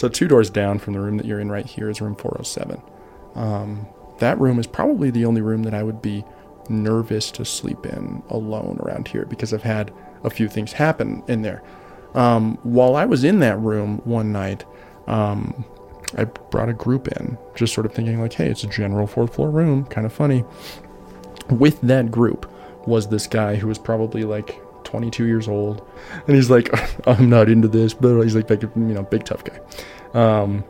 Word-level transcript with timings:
So 0.00 0.08
two 0.08 0.28
doors 0.28 0.48
down 0.48 0.78
from 0.78 0.94
the 0.94 1.00
room 1.00 1.18
that 1.18 1.26
you're 1.26 1.40
in 1.40 1.52
right 1.52 1.66
here 1.66 1.90
is 1.90 2.00
room 2.00 2.16
407. 2.16 2.80
Um, 3.34 3.86
that 4.18 4.40
room 4.40 4.58
is 4.58 4.66
probably 4.66 5.10
the 5.10 5.26
only 5.26 5.42
room 5.42 5.62
that 5.64 5.74
I 5.74 5.82
would 5.82 6.00
be 6.00 6.24
nervous 6.70 7.30
to 7.32 7.44
sleep 7.44 7.84
in 7.84 8.22
alone 8.30 8.78
around 8.80 9.08
here 9.08 9.26
because 9.26 9.52
I've 9.52 9.62
had 9.62 9.92
a 10.24 10.30
few 10.30 10.48
things 10.48 10.72
happen 10.72 11.22
in 11.28 11.42
there. 11.42 11.62
Um, 12.14 12.56
while 12.62 12.96
I 12.96 13.04
was 13.04 13.24
in 13.24 13.40
that 13.40 13.58
room 13.58 14.00
one 14.06 14.32
night, 14.32 14.64
um, 15.06 15.66
I 16.16 16.24
brought 16.24 16.70
a 16.70 16.72
group 16.72 17.06
in, 17.06 17.36
just 17.54 17.74
sort 17.74 17.84
of 17.84 17.92
thinking 17.92 18.22
like, 18.22 18.32
hey, 18.32 18.48
it's 18.48 18.64
a 18.64 18.68
general 18.68 19.06
fourth 19.06 19.34
floor 19.34 19.50
room, 19.50 19.84
kind 19.84 20.06
of 20.06 20.14
funny. 20.14 20.46
With 21.50 21.78
that 21.82 22.10
group 22.10 22.50
was 22.86 23.08
this 23.08 23.26
guy 23.26 23.56
who 23.56 23.68
was 23.68 23.76
probably 23.76 24.24
like 24.24 24.62
22 24.90 25.26
years 25.26 25.48
old, 25.48 25.86
and 26.26 26.36
he's 26.36 26.50
like, 26.50 26.68
I'm 27.06 27.30
not 27.30 27.48
into 27.48 27.68
this, 27.68 27.94
but 27.94 28.20
he's 28.22 28.34
like, 28.34 28.50
like 28.50 28.62
you 28.62 28.70
know, 28.74 29.02
big 29.02 29.24
tough 29.24 29.44
guy. 29.44 29.60
Um, 30.14 30.64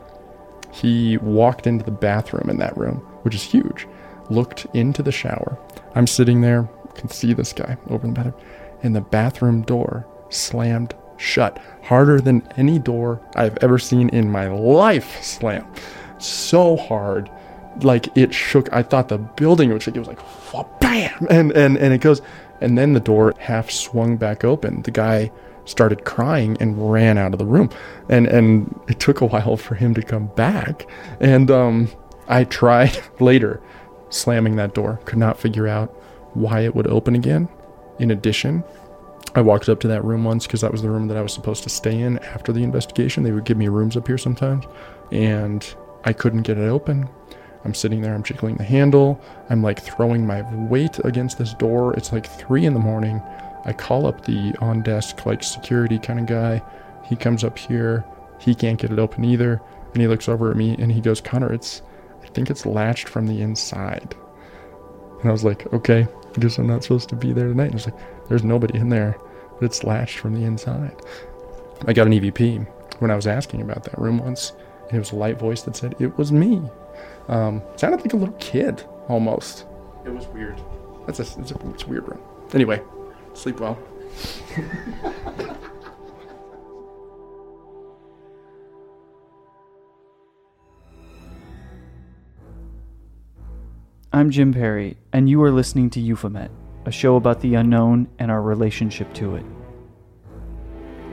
he 0.71 1.17
walked 1.17 1.67
into 1.67 1.83
the 1.83 1.91
bathroom 1.91 2.49
in 2.49 2.57
that 2.57 2.77
room, 2.77 2.97
which 3.23 3.35
is 3.35 3.43
huge, 3.43 3.87
looked 4.29 4.65
into 4.73 5.03
the 5.03 5.11
shower. 5.11 5.57
I'm 5.95 6.07
sitting 6.07 6.41
there, 6.41 6.69
can 6.95 7.09
see 7.09 7.33
this 7.33 7.53
guy 7.53 7.77
over 7.89 8.07
in 8.07 8.13
the 8.13 8.21
bathroom, 8.21 8.45
and 8.83 8.95
the 8.95 9.01
bathroom 9.01 9.63
door 9.63 10.07
slammed 10.29 10.93
shut 11.17 11.61
harder 11.83 12.19
than 12.19 12.41
any 12.57 12.79
door 12.79 13.21
I've 13.35 13.57
ever 13.57 13.77
seen 13.77 14.09
in 14.09 14.31
my 14.31 14.47
life 14.47 15.21
slam. 15.23 15.71
So 16.17 16.77
hard. 16.77 17.29
Like 17.81 18.15
it 18.17 18.33
shook. 18.33 18.71
I 18.73 18.83
thought 18.83 19.07
the 19.07 19.17
building 19.17 19.71
would 19.71 19.81
shake. 19.81 19.95
It 19.95 19.99
was 19.99 20.07
like 20.07 20.19
bam, 20.79 21.27
and 21.29 21.51
and 21.53 21.77
and 21.77 21.93
it 21.93 22.01
goes, 22.01 22.21
and 22.61 22.77
then 22.77 22.93
the 22.93 22.99
door 22.99 23.33
half 23.39 23.69
swung 23.69 24.17
back 24.17 24.43
open. 24.43 24.81
The 24.83 24.91
guy 24.91 25.31
started 25.65 26.05
crying 26.05 26.57
and 26.59 26.91
ran 26.91 27.17
out 27.17 27.33
of 27.33 27.39
the 27.39 27.45
room, 27.45 27.69
and 28.09 28.27
and 28.27 28.79
it 28.87 28.99
took 28.99 29.21
a 29.21 29.25
while 29.27 29.57
for 29.57 29.75
him 29.75 29.93
to 29.95 30.01
come 30.01 30.27
back. 30.35 30.87
And 31.19 31.49
um, 31.51 31.89
I 32.27 32.43
tried 32.45 32.97
later, 33.19 33.61
slamming 34.09 34.55
that 34.57 34.73
door. 34.73 34.99
Could 35.05 35.19
not 35.19 35.39
figure 35.39 35.67
out 35.67 35.89
why 36.33 36.61
it 36.61 36.75
would 36.75 36.87
open 36.87 37.15
again. 37.15 37.49
In 37.99 38.11
addition, 38.11 38.63
I 39.35 39.41
walked 39.41 39.69
up 39.69 39.79
to 39.81 39.87
that 39.89 40.03
room 40.03 40.23
once 40.23 40.47
because 40.47 40.61
that 40.61 40.71
was 40.71 40.81
the 40.81 40.89
room 40.89 41.07
that 41.07 41.17
I 41.17 41.21
was 41.21 41.33
supposed 41.33 41.63
to 41.63 41.69
stay 41.69 41.99
in 41.99 42.19
after 42.19 42.51
the 42.51 42.63
investigation. 42.63 43.23
They 43.23 43.31
would 43.31 43.45
give 43.45 43.57
me 43.57 43.67
rooms 43.67 43.95
up 43.95 44.07
here 44.07 44.17
sometimes, 44.17 44.65
and 45.11 45.75
I 46.03 46.13
couldn't 46.13 46.43
get 46.43 46.57
it 46.57 46.67
open. 46.67 47.09
I'm 47.63 47.73
sitting 47.73 48.01
there, 48.01 48.13
I'm 48.13 48.23
jiggling 48.23 48.55
the 48.55 48.63
handle, 48.63 49.21
I'm 49.49 49.61
like 49.61 49.81
throwing 49.81 50.25
my 50.25 50.41
weight 50.67 50.99
against 51.03 51.37
this 51.37 51.53
door. 51.53 51.93
It's 51.93 52.11
like 52.11 52.25
three 52.25 52.65
in 52.65 52.73
the 52.73 52.79
morning. 52.79 53.21
I 53.65 53.73
call 53.73 54.07
up 54.07 54.25
the 54.25 54.55
on 54.59 54.81
desk, 54.81 55.25
like 55.25 55.43
security 55.43 55.99
kind 55.99 56.19
of 56.19 56.25
guy. 56.25 56.61
He 57.07 57.15
comes 57.15 57.43
up 57.43 57.57
here, 57.57 58.03
he 58.39 58.55
can't 58.55 58.79
get 58.79 58.91
it 58.91 58.99
open 58.99 59.23
either. 59.23 59.61
And 59.93 60.01
he 60.01 60.07
looks 60.07 60.29
over 60.29 60.49
at 60.49 60.57
me 60.57 60.75
and 60.79 60.91
he 60.91 61.01
goes, 61.01 61.21
Connor, 61.21 61.53
it's, 61.53 61.81
I 62.23 62.27
think 62.27 62.49
it's 62.49 62.65
latched 62.65 63.07
from 63.07 63.27
the 63.27 63.41
inside. 63.41 64.15
And 65.19 65.29
I 65.29 65.31
was 65.31 65.43
like, 65.43 65.71
okay, 65.73 66.07
I 66.35 66.39
guess 66.39 66.57
I'm 66.57 66.67
not 66.67 66.83
supposed 66.83 67.09
to 67.09 67.15
be 67.15 67.33
there 67.33 67.47
tonight. 67.47 67.65
And 67.65 67.75
it's 67.75 67.85
like, 67.85 68.29
there's 68.29 68.43
nobody 68.43 68.79
in 68.79 68.89
there, 68.89 69.17
but 69.59 69.65
it's 69.65 69.83
latched 69.83 70.17
from 70.17 70.33
the 70.33 70.45
inside. 70.45 70.95
I 71.87 71.93
got 71.93 72.07
an 72.07 72.13
EVP 72.13 72.65
when 72.99 73.11
I 73.11 73.15
was 73.15 73.27
asking 73.27 73.61
about 73.61 73.83
that 73.83 73.99
room 73.99 74.19
once, 74.19 74.53
and 74.87 74.95
it 74.95 74.99
was 74.99 75.11
a 75.11 75.15
light 75.15 75.39
voice 75.39 75.63
that 75.63 75.75
said, 75.75 75.95
it 75.99 76.17
was 76.17 76.31
me. 76.31 76.61
Um, 77.27 77.61
sounded 77.75 78.01
like 78.01 78.13
a 78.13 78.17
little 78.17 78.35
kid 78.35 78.83
almost. 79.07 79.65
It 80.05 80.09
was 80.09 80.25
weird. 80.27 80.59
That's 81.05 81.19
a, 81.19 81.23
it's 81.39 81.51
a, 81.51 81.69
it's 81.69 81.83
a 81.83 81.87
weird 81.87 82.07
room. 82.07 82.21
Anyway, 82.53 82.81
sleep 83.33 83.59
well. 83.59 83.77
I'm 94.13 94.29
Jim 94.29 94.53
Perry, 94.53 94.97
and 95.13 95.29
you 95.29 95.41
are 95.41 95.51
listening 95.51 95.89
to 95.91 96.01
Euphomet, 96.01 96.51
a 96.85 96.91
show 96.91 97.15
about 97.15 97.39
the 97.39 97.55
unknown 97.55 98.09
and 98.19 98.29
our 98.29 98.41
relationship 98.41 99.13
to 99.13 99.35
it. 99.37 99.45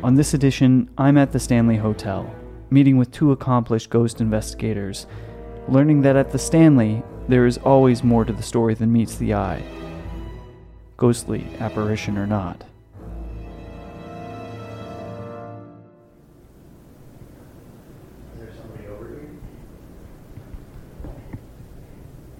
On 0.02 0.14
this 0.14 0.34
edition, 0.34 0.90
I'm 0.98 1.16
at 1.16 1.30
the 1.30 1.38
Stanley 1.38 1.76
Hotel, 1.76 2.28
meeting 2.70 2.96
with 2.96 3.12
two 3.12 3.30
accomplished 3.30 3.88
ghost 3.90 4.20
investigators, 4.20 5.06
learning 5.68 6.02
that 6.02 6.16
at 6.16 6.30
the 6.30 6.38
Stanley, 6.38 7.02
there 7.28 7.46
is 7.46 7.58
always 7.58 8.02
more 8.02 8.24
to 8.24 8.32
the 8.32 8.42
story 8.42 8.74
than 8.74 8.92
meets 8.92 9.16
the 9.16 9.34
eye, 9.34 9.62
ghostly 10.96 11.46
apparition 11.60 12.16
or 12.16 12.26
not. 12.26 12.64
Is 18.34 18.40
there 18.40 18.52
somebody 18.60 18.86
over 18.88 19.08
here? 19.08 19.28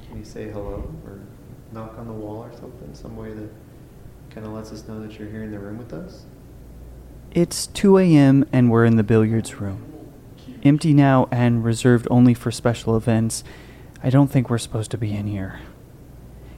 Can 0.08 0.18
you 0.18 0.24
say 0.24 0.50
hello 0.50 0.90
or 1.04 1.20
knock 1.72 1.98
on 1.98 2.06
the 2.06 2.14
wall 2.14 2.42
or 2.42 2.52
something? 2.58 2.94
Some 2.94 3.16
way 3.16 3.34
that 3.34 3.50
kind 4.30 4.46
of 4.46 4.52
lets 4.52 4.72
us 4.72 4.88
know 4.88 5.02
that 5.02 5.18
you're 5.18 5.28
here 5.28 5.42
in 5.42 5.50
the 5.50 5.58
room 5.58 5.76
with 5.76 5.92
us? 5.92 6.24
It's 7.32 7.66
2 7.66 7.98
a.m., 7.98 8.48
and 8.52 8.70
we're 8.70 8.86
in 8.86 8.96
the 8.96 9.02
billiards 9.02 9.60
room. 9.60 9.87
Empty 10.64 10.92
now 10.92 11.28
and 11.30 11.64
reserved 11.64 12.08
only 12.10 12.34
for 12.34 12.50
special 12.50 12.96
events. 12.96 13.44
I 14.02 14.10
don't 14.10 14.28
think 14.28 14.50
we're 14.50 14.58
supposed 14.58 14.90
to 14.90 14.98
be 14.98 15.14
in 15.14 15.28
here. 15.28 15.60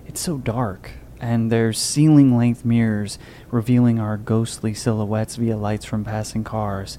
It's 0.07 0.21
so 0.21 0.39
dark, 0.39 0.93
and 1.21 1.53
there's 1.53 1.79
ceiling 1.79 2.37
length 2.37 2.65
mirrors 2.65 3.19
revealing 3.51 3.99
our 4.01 4.17
ghostly 4.17 4.73
silhouettes 4.73 5.37
via 5.37 5.57
lights 5.57 5.85
from 5.85 6.05
passing 6.05 6.45
cars. 6.45 6.99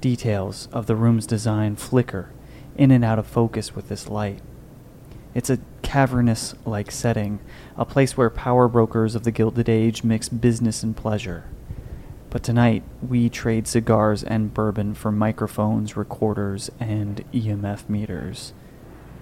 Details 0.00 0.68
of 0.72 0.86
the 0.86 0.94
room's 0.94 1.26
design 1.26 1.74
flicker 1.74 2.30
in 2.76 2.92
and 2.92 3.04
out 3.04 3.18
of 3.18 3.26
focus 3.26 3.74
with 3.74 3.88
this 3.88 4.08
light. 4.08 4.40
It's 5.34 5.50
a 5.50 5.58
cavernous 5.82 6.54
like 6.64 6.92
setting, 6.92 7.40
a 7.76 7.84
place 7.84 8.16
where 8.16 8.30
power 8.30 8.68
brokers 8.68 9.14
of 9.14 9.24
the 9.24 9.32
Gilded 9.32 9.68
Age 9.68 10.04
mix 10.04 10.28
business 10.28 10.82
and 10.82 10.96
pleasure. 10.96 11.44
But 12.36 12.42
tonight, 12.42 12.82
we 13.00 13.30
trade 13.30 13.66
cigars 13.66 14.22
and 14.22 14.52
bourbon 14.52 14.92
for 14.92 15.10
microphones, 15.10 15.96
recorders, 15.96 16.70
and 16.78 17.24
EMF 17.32 17.88
meters. 17.88 18.52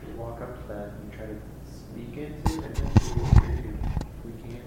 You 0.04 0.20
walk 0.20 0.40
up 0.40 0.60
to 0.60 0.68
that 0.74 0.88
and 1.00 1.12
try 1.12 1.26
to 1.26 1.36
speak 1.64 2.16
into 2.16 2.60
it, 2.60 2.66
and 2.66 2.76
then 2.76 3.00
see 3.00 3.12
if 3.12 3.34
we 3.34 3.40
can- 3.40 3.78
we 4.24 4.32
can't. 4.42 4.64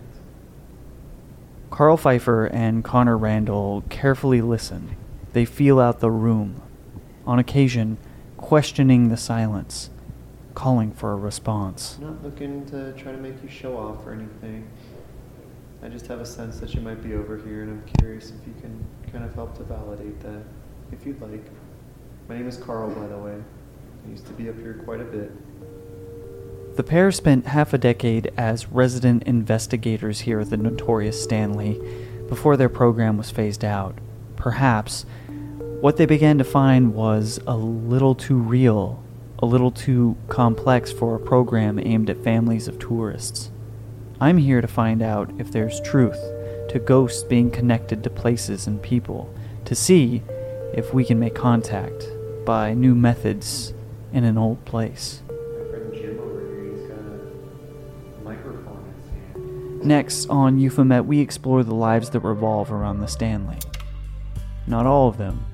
Karl 1.72 1.98
Pfeiffer 1.98 2.46
and 2.46 2.86
Connor 2.86 3.18
Randall 3.18 3.84
carefully 3.90 4.42
listen. 4.42 4.92
They 5.34 5.44
feel 5.44 5.78
out 5.78 6.00
the 6.00 6.10
room, 6.10 6.62
on 7.26 7.40
occasion, 7.40 7.98
questioning 8.38 9.10
the 9.10 9.18
silence, 9.18 9.90
calling 10.54 10.92
for 10.92 11.12
a 11.12 11.18
response. 11.18 12.00
Not 12.02 12.24
looking 12.24 12.66
to 12.68 12.94
try 12.94 13.12
to 13.12 13.18
make 13.18 13.44
you 13.44 13.50
show 13.50 13.76
off 13.76 14.08
or 14.08 14.14
anything. 14.14 14.64
I 15.84 15.90
just 15.90 16.08
have 16.08 16.20
a 16.20 16.26
sense 16.26 16.60
that 16.60 16.74
you 16.74 16.82
might 16.82 17.04
be 17.04 17.14
over 17.14 17.38
here, 17.38 17.62
and 17.62 17.72
I'm 17.72 17.84
curious 18.00 18.32
if 18.32 18.48
you 18.48 18.54
can 18.60 18.84
kind 19.12 19.24
of 19.24 19.34
help 19.36 19.56
to 19.58 19.64
validate 19.64 20.20
that, 20.22 20.42
if 20.92 21.06
you'd 21.06 21.22
like. 21.22 21.46
My 22.28 22.36
name 22.36 22.48
is 22.48 22.58
Karl, 22.58 22.90
by 22.90 23.08
the 23.08 23.18
way. 23.18 23.36
I 24.06 24.10
used 24.10 24.26
to 24.26 24.34
be 24.34 24.50
up 24.50 24.56
here 24.56 24.82
quite 24.86 25.02
a 25.02 25.06
bit. 25.06 25.32
The 26.76 26.84
pair 26.84 27.12
spent 27.12 27.48
half 27.48 27.74
a 27.74 27.78
decade 27.78 28.32
as 28.38 28.72
resident 28.72 29.24
investigators 29.24 30.22
here 30.22 30.40
at 30.40 30.50
the 30.50 30.58
notorious 30.58 31.22
Stanley 31.22 31.80
before 32.28 32.58
their 32.58 32.70
program 32.70 33.18
was 33.18 33.32
phased 33.32 33.64
out. 33.64 33.98
Perhaps 34.36 35.06
what 35.80 35.98
they 35.98 36.06
began 36.06 36.38
to 36.40 36.44
find 36.44 36.94
was 36.94 37.40
a 37.46 37.56
little 37.56 38.16
too 38.16 38.38
real, 38.38 39.04
a 39.40 39.46
little 39.46 39.72
too 39.72 40.18
complex 40.28 40.92
for 40.92 41.16
a 41.16 41.20
program 41.20 41.80
aimed 41.80 42.10
at 42.10 42.24
families 42.24 42.68
of 42.68 42.80
tourists. 42.80 43.52
I'm 44.20 44.38
here 44.38 44.62
to 44.62 44.68
find 44.68 45.02
out 45.02 45.32
if 45.38 45.52
there's 45.52 45.80
truth 45.82 46.20
to 46.70 46.80
ghosts 46.80 47.24
being 47.24 47.52
connected 47.52 48.04
to 48.04 48.10
places 48.10 48.68
and 48.68 48.82
people, 48.82 49.34
to 49.66 49.76
see 49.76 50.24
if 50.74 50.94
we 50.94 51.06
can 51.06 51.20
make 51.20 51.36
contact 51.36 52.08
by 52.46 52.74
new 52.74 52.96
methods 52.96 53.74
in 54.12 54.24
an 54.24 54.38
old 54.38 54.64
place. 54.66 55.22
Next, 59.84 60.28
on 60.30 60.60
Euphomet, 60.60 61.06
we 61.06 61.20
explore 61.20 61.64
the 61.64 61.76
lives 61.76 62.10
that 62.10 62.22
revolve 62.22 62.72
around 62.72 63.00
the 63.00 63.08
Stanley. 63.08 63.60
Not 64.66 64.86
all 64.86 65.08
of 65.08 65.18
them 65.18 65.46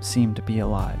seem 0.00 0.34
to 0.34 0.42
be 0.42 0.58
alive. 0.58 1.00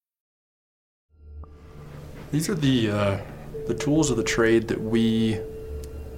These 2.31 2.47
are 2.47 2.55
the 2.55 2.89
uh, 2.89 3.17
the 3.67 3.73
tools 3.73 4.09
of 4.09 4.15
the 4.15 4.23
trade 4.23 4.69
that 4.69 4.81
we 4.81 5.39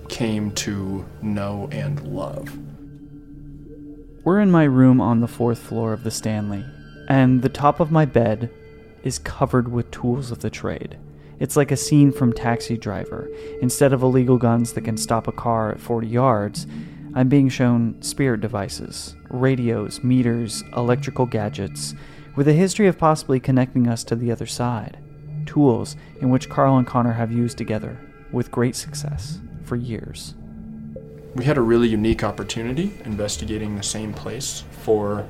came 0.10 0.52
to 0.52 1.06
know 1.24 1.68
and 1.72 2.02
love. 2.08 2.56
We're 4.24 4.40
in 4.40 4.52
my 4.52 4.66
room 4.66 5.02
on 5.02 5.22
the 5.22 5.28
fourth 5.28 5.58
floor 5.58 5.92
of 5.92 6.04
the 6.04 6.12
Stanley, 6.12 6.64
and 7.10 7.42
the 7.42 7.50
top 7.50 7.80
of 7.80 7.92
my 7.92 8.06
bed 8.06 8.52
is 9.04 9.18
covered 9.18 9.72
with 9.72 9.90
tools 9.90 10.30
of 10.30 10.40
the 10.40 10.52
trade. 10.52 11.00
It's 11.40 11.58
like 11.58 11.72
a 11.72 11.78
scene 11.78 12.12
from 12.12 12.32
Taxi 12.32 12.78
Driver. 12.78 13.28
Instead 13.62 13.92
of 13.92 14.04
illegal 14.04 14.38
guns 14.38 14.74
that 14.74 14.86
can 14.86 14.98
stop 14.98 15.28
a 15.28 15.32
car 15.32 15.72
at 15.72 15.82
40 15.82 16.08
yards, 16.08 16.68
I'm 17.16 17.28
being 17.28 17.50
shown 17.50 18.02
spirit 18.02 18.40
devices, 18.40 19.16
radios, 19.30 20.04
meters, 20.04 20.64
electrical 20.78 21.26
gadgets, 21.26 21.96
with 22.36 22.48
a 22.48 22.54
history 22.54 22.88
of 22.88 23.00
possibly 23.00 23.40
connecting 23.40 23.88
us 23.88 24.04
to 24.06 24.16
the 24.16 24.32
other 24.32 24.46
side. 24.46 25.03
Tools 25.46 25.96
in 26.22 26.30
which 26.30 26.50
Karl 26.50 26.78
and 26.78 26.88
Connor 26.88 27.14
have 27.14 27.32
used 27.32 27.58
together, 27.58 27.98
with 28.32 28.52
great 28.52 28.76
success, 28.76 29.40
for 29.64 29.76
years. 29.76 30.36
We 31.36 31.46
had 31.46 31.58
a 31.58 31.62
really 31.62 31.88
unique 31.88 32.24
opportunity 32.24 32.94
investigating 33.06 33.76
the 33.76 33.84
same 33.84 34.14
place 34.14 34.64
for, 34.82 35.28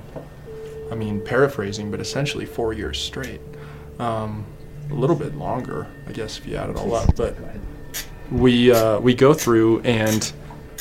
I 0.91 0.95
mean, 0.95 1.23
paraphrasing, 1.23 1.91
but 1.91 1.99
essentially 1.99 2.45
four 2.45 2.73
years 2.73 2.99
straight. 2.99 3.41
Um, 3.99 4.45
a 4.91 4.93
little 4.93 5.15
bit 5.15 5.35
longer, 5.35 5.87
I 6.07 6.11
guess, 6.11 6.37
if 6.37 6.45
you 6.45 6.55
add 6.55 6.69
it 6.69 6.75
all 6.75 6.93
up. 6.95 7.15
But 7.15 7.37
we 8.31 8.71
uh, 8.71 8.99
we 8.99 9.13
go 9.13 9.33
through 9.33 9.81
and 9.81 10.31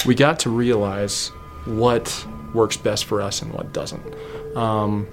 we 0.06 0.14
got 0.14 0.40
to 0.40 0.50
realize 0.50 1.28
what 1.64 2.26
works 2.54 2.76
best 2.76 3.04
for 3.04 3.22
us 3.22 3.42
and 3.42 3.52
what 3.52 3.72
doesn't. 3.72 4.02
Um, 4.56 5.06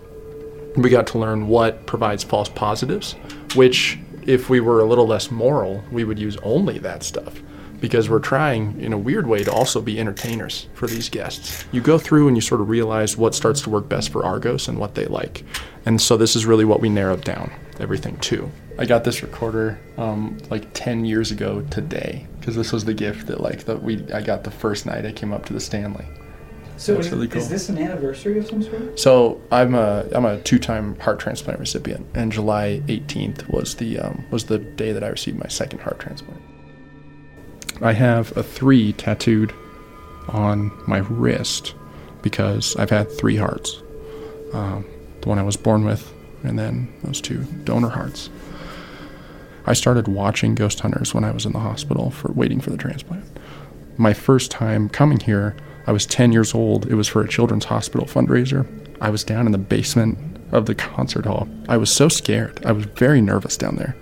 we 0.76 0.90
got 0.90 1.08
to 1.08 1.20
learn 1.20 1.48
what 1.48 1.86
provides 1.86 2.24
false 2.24 2.50
positives, 2.50 3.14
which, 3.56 4.00
if 4.26 4.50
we 4.50 4.60
were 4.60 4.80
a 4.80 4.86
little 4.86 5.08
less 5.08 5.32
moral, 5.32 5.84
we 5.92 6.04
would 6.04 6.20
use 6.20 6.38
only 6.38 6.78
that 6.80 7.04
stuff 7.04 7.42
because 7.80 8.10
we're 8.10 8.20
trying, 8.20 8.80
in 8.82 8.94
a 8.94 8.98
weird 8.98 9.28
way, 9.28 9.44
to 9.44 9.52
also 9.52 9.82
be 9.82 10.00
entertainers 10.00 10.68
for 10.74 10.88
these 10.88 11.10
guests. 11.10 11.66
You 11.72 11.82
go 11.82 11.98
through 11.98 12.28
and 12.28 12.36
you 12.36 12.42
sort 12.42 12.62
of 12.62 12.70
realize 12.70 13.18
what 13.18 13.36
starts 13.36 13.62
to 13.62 13.70
work 13.70 13.88
best 13.88 14.10
for 14.12 14.26
Argos 14.26 14.68
and 14.68 14.78
what 14.78 14.96
they 14.96 15.06
like. 15.06 15.44
And 15.86 16.02
so 16.02 16.18
this 16.18 16.36
is 16.36 16.46
really 16.46 16.66
what 16.66 16.82
we 16.82 16.90
narrowed 16.90 17.24
down 17.24 17.52
everything 17.80 18.18
to. 18.18 18.52
I 18.78 18.86
got 18.86 19.04
this 19.04 19.22
recorder 19.22 19.80
um, 19.98 20.38
like 20.50 20.68
10 20.74 21.06
years 21.06 21.32
ago 21.32 21.62
today 21.70 22.28
because 22.40 22.56
this 22.56 22.72
was 22.72 22.86
the 22.86 22.94
gift 22.94 23.28
that 23.28 23.42
like 23.42 23.66
that 23.66 23.84
we 23.84 24.06
I 24.14 24.22
got 24.22 24.44
the 24.44 24.52
first 24.52 24.86
night 24.86 25.06
I 25.06 25.12
came 25.12 25.34
up 25.34 25.46
to 25.48 25.54
the 25.54 25.60
Stanley. 25.60 26.06
So 26.80 26.96
really 26.96 27.28
cool. 27.28 27.42
is 27.42 27.50
this 27.50 27.68
an 27.68 27.78
anniversary 27.78 28.40
of 28.40 28.48
some 28.48 28.64
sort? 28.64 28.98
So 28.98 29.42
I'm 29.52 29.76
a 29.76 30.08
I'm 30.14 30.24
a 30.24 30.40
two-time 30.40 30.98
heart 31.00 31.20
transplant 31.20 31.60
recipient, 31.60 32.08
and 32.14 32.32
July 32.32 32.82
18th 32.88 33.50
was 33.50 33.76
the 33.76 34.00
um, 34.00 34.24
was 34.32 34.46
the 34.46 34.60
day 34.60 34.94
that 34.94 35.04
I 35.04 35.10
received 35.10 35.38
my 35.38 35.50
second 35.50 35.80
heart 35.80 36.00
transplant. 36.00 36.42
I 37.82 37.92
have 37.92 38.36
a 38.38 38.44
three 38.44 38.94
tattooed 38.94 39.54
on 40.30 40.72
my 40.88 41.00
wrist 41.00 41.76
because 42.22 42.78
I've 42.78 42.90
had 42.90 43.12
three 43.12 43.36
hearts. 43.36 43.82
Um, 44.54 44.86
the 45.20 45.28
one 45.28 45.38
I 45.38 45.44
was 45.44 45.58
born 45.58 45.84
with, 45.84 46.14
and 46.44 46.58
then 46.58 46.94
those 47.04 47.20
two 47.20 47.44
donor 47.66 47.90
hearts. 47.90 48.30
I 49.66 49.74
started 49.74 50.08
watching 50.08 50.56
Ghost 50.56 50.80
Hunters 50.80 51.14
when 51.14 51.26
I 51.26 51.32
was 51.32 51.46
in 51.46 51.52
the 51.52 51.60
hospital 51.60 52.10
for 52.10 52.32
waiting 52.32 52.62
for 52.62 52.70
the 52.70 52.78
transplant. 52.78 53.26
My 53.98 54.14
first 54.14 54.50
time 54.50 54.88
coming 54.88 55.20
here, 55.20 55.58
I 55.90 55.92
was 55.92 56.06
10 56.06 56.32
years 56.32 56.54
old. 56.54 56.86
It 56.86 56.94
was 56.94 57.08
for 57.08 57.24
a 57.24 57.28
children's 57.28 57.66
hospital 57.66 58.06
fundraiser. 58.06 58.68
I 59.02 59.10
was 59.10 59.24
down 59.24 59.48
in 59.48 59.52
the 59.52 59.58
basement 59.58 60.20
of 60.52 60.68
the 60.68 60.76
concert 60.76 61.26
hall. 61.26 61.50
I 61.68 61.78
was 61.78 61.92
so 61.92 62.10
scared. 62.10 62.64
I 62.64 62.74
was 62.74 62.86
very 62.86 63.22
nervous 63.22 63.58
down 63.58 63.78
there. 63.78 63.96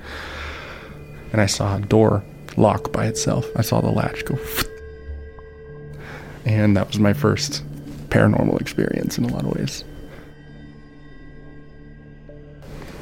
And 1.31 1.39
I 1.39 1.45
saw 1.45 1.78
a 1.78 1.80
door 1.80 2.25
lock 2.57 2.92
by 2.92 3.06
itself. 3.06 3.48
I 3.56 3.62
saw 3.62 3.80
the 3.80 3.89
latch 3.89 4.25
go. 4.25 4.38
And 6.45 6.75
that 6.75 6.88
was 6.88 7.00
my 7.00 7.13
first 7.13 7.63
paranormal 8.10 8.60
experience 8.60 9.18
in 9.18 9.24
a 9.24 9.34
lot 9.34 9.44
of 9.44 9.56
ways. 9.56 9.86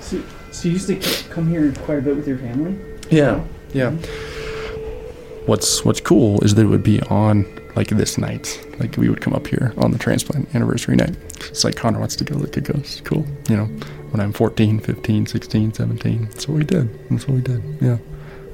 So, 0.01 0.21
so 0.51 0.67
you 0.67 0.73
used 0.73 0.87
to 0.87 1.29
come 1.29 1.47
here 1.47 1.71
quite 1.85 1.99
a 1.99 2.01
bit 2.01 2.15
with 2.15 2.27
your 2.27 2.37
family? 2.37 2.77
Yeah, 3.09 3.43
yeah. 3.73 3.91
Mm-hmm. 3.91 5.45
What's 5.47 5.83
What's 5.83 6.01
cool 6.01 6.43
is 6.43 6.53
that 6.53 6.63
it 6.63 6.69
would 6.69 6.83
be 6.83 7.01
on 7.03 7.45
like 7.75 7.89
this 7.89 8.17
night. 8.17 8.65
Like 8.79 8.97
we 8.97 9.09
would 9.09 9.21
come 9.21 9.33
up 9.33 9.47
here 9.47 9.73
on 9.77 9.91
the 9.91 9.97
transplant 9.97 10.53
anniversary 10.55 10.95
night. 10.95 11.15
It's 11.47 11.63
like 11.63 11.75
Connor 11.75 11.99
wants 11.99 12.15
to 12.17 12.23
go 12.23 12.35
like 12.37 12.55
it 12.57 12.63
goes. 12.63 13.01
Cool. 13.03 13.25
You 13.49 13.57
know, 13.57 13.65
when 14.11 14.19
I'm 14.19 14.33
14, 14.33 14.79
15, 14.79 15.25
16, 15.25 15.73
17. 15.73 16.25
That's 16.25 16.47
what 16.47 16.57
we 16.57 16.63
did. 16.63 17.09
That's 17.09 17.27
what 17.27 17.35
we 17.35 17.41
did. 17.41 17.63
Yeah. 17.81 17.97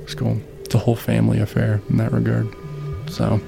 It's 0.04 0.16
cool. 0.16 0.40
It's 0.62 0.76
a 0.76 0.80
whole 0.80 0.96
family 0.96 1.40
affair 1.40 1.82
in 1.90 1.98
that 1.98 2.12
regard. 2.12 2.48
So, 3.10 3.40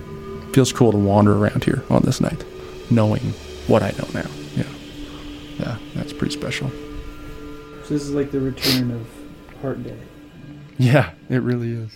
feels 0.53 0.71
cool 0.71 0.91
to 0.91 0.97
wander 0.97 1.35
around 1.37 1.63
here 1.63 1.83
on 1.89 2.03
this 2.03 2.21
night, 2.21 2.43
knowing 2.91 3.33
what 3.67 3.81
I 3.81 3.91
know 3.91 4.07
now. 4.13 4.29
Yeah. 4.55 4.63
Yeah, 5.59 5.77
that's 5.95 6.13
pretty 6.13 6.33
special. 6.33 6.69
So 6.69 7.89
this 7.89 8.03
is 8.03 8.11
like 8.11 8.31
the 8.31 8.39
return 8.39 8.91
of 8.91 9.07
Heart 9.61 9.83
Day. 9.83 9.97
Yeah, 10.77 11.11
it 11.29 11.41
really 11.41 11.71
is. 11.71 11.91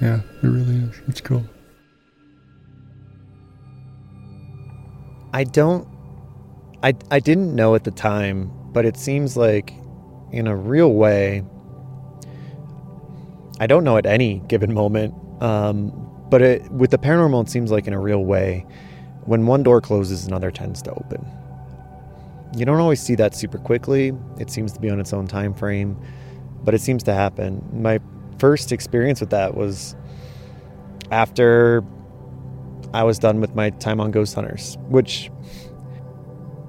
Yeah, 0.00 0.20
it 0.42 0.46
really 0.46 0.76
is. 0.76 0.94
It's 1.08 1.20
cool. 1.20 1.44
I 5.32 5.44
don't 5.44 5.86
I 6.82 6.94
I 7.10 7.20
didn't 7.20 7.54
know 7.54 7.74
at 7.74 7.84
the 7.84 7.90
time, 7.90 8.50
but 8.72 8.84
it 8.84 8.96
seems 8.96 9.36
like 9.36 9.74
in 10.30 10.46
a 10.46 10.56
real 10.56 10.92
way 10.92 11.42
I 13.60 13.66
don't 13.66 13.84
know 13.84 13.96
at 13.96 14.06
any 14.06 14.40
given 14.48 14.72
moment. 14.72 15.14
Um, 15.42 15.92
but 16.30 16.42
it, 16.42 16.70
with 16.70 16.90
the 16.90 16.98
paranormal, 16.98 17.44
it 17.44 17.50
seems 17.50 17.70
like 17.70 17.86
in 17.86 17.92
a 17.92 18.00
real 18.00 18.24
way, 18.24 18.66
when 19.24 19.46
one 19.46 19.62
door 19.62 19.80
closes, 19.80 20.26
another 20.26 20.50
tends 20.50 20.82
to 20.82 20.90
open. 20.92 21.26
You 22.56 22.64
don't 22.64 22.78
always 22.78 23.00
see 23.00 23.14
that 23.16 23.34
super 23.34 23.58
quickly. 23.58 24.12
It 24.38 24.50
seems 24.50 24.72
to 24.72 24.80
be 24.80 24.90
on 24.90 25.00
its 25.00 25.12
own 25.12 25.26
time 25.26 25.54
frame, 25.54 26.00
but 26.64 26.74
it 26.74 26.80
seems 26.80 27.02
to 27.04 27.14
happen. 27.14 27.66
My 27.72 28.00
first 28.38 28.72
experience 28.72 29.20
with 29.20 29.30
that 29.30 29.54
was 29.54 29.96
after 31.10 31.82
I 32.94 33.04
was 33.04 33.18
done 33.18 33.40
with 33.40 33.54
my 33.54 33.70
time 33.70 34.00
on 34.00 34.10
Ghost 34.10 34.34
Hunters, 34.34 34.76
which 34.88 35.30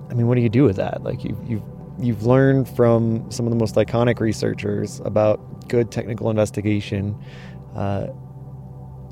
I 0.10 0.14
mean, 0.14 0.28
what 0.28 0.36
do 0.36 0.42
you 0.42 0.50
do 0.50 0.64
with 0.64 0.78
that? 0.78 1.04
Like 1.04 1.24
you 1.24 1.38
you've 1.48 1.64
you've 2.00 2.26
learned 2.26 2.68
from 2.68 3.30
some 3.32 3.46
of 3.46 3.52
the 3.52 3.58
most 3.58 3.76
iconic 3.76 4.20
researchers 4.20 5.02
about 5.06 5.68
good 5.70 5.92
technical 5.92 6.30
investigation. 6.30 7.18
Uh, 7.76 8.08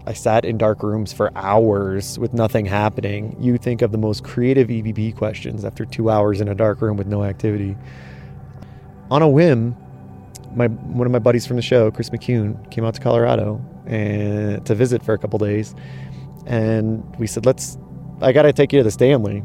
I 0.05 0.13
sat 0.13 0.45
in 0.45 0.57
dark 0.57 0.83
rooms 0.83 1.11
for 1.11 1.31
hours 1.35 2.17
with 2.17 2.33
nothing 2.33 2.65
happening. 2.65 3.35
You 3.41 3.57
think 3.57 3.81
of 3.81 3.91
the 3.91 3.97
most 3.97 4.23
creative 4.23 4.69
EVP 4.69 5.17
questions 5.17 5.65
after 5.65 5.83
two 5.83 6.09
hours 6.09 6.39
in 6.39 6.47
a 6.47 6.55
dark 6.55 6.81
room 6.81 6.95
with 6.95 7.07
no 7.07 7.25
activity. 7.25 7.75
On 9.11 9.21
a 9.21 9.27
whim, 9.27 9.75
my 10.55 10.67
one 10.67 11.05
of 11.05 11.11
my 11.11 11.19
buddies 11.19 11.45
from 11.45 11.57
the 11.57 11.61
show, 11.61 11.91
Chris 11.91 12.09
McCune, 12.09 12.71
came 12.71 12.85
out 12.85 12.93
to 12.95 13.01
Colorado 13.01 13.61
and 13.85 14.65
to 14.65 14.75
visit 14.75 15.03
for 15.03 15.13
a 15.13 15.17
couple 15.17 15.39
days, 15.39 15.75
and 16.47 17.03
we 17.17 17.27
said, 17.27 17.45
"Let's. 17.45 17.77
I 18.21 18.31
got 18.31 18.43
to 18.43 18.53
take 18.53 18.73
you 18.73 18.79
to 18.79 18.83
the 18.83 18.91
Stanley. 18.91 19.43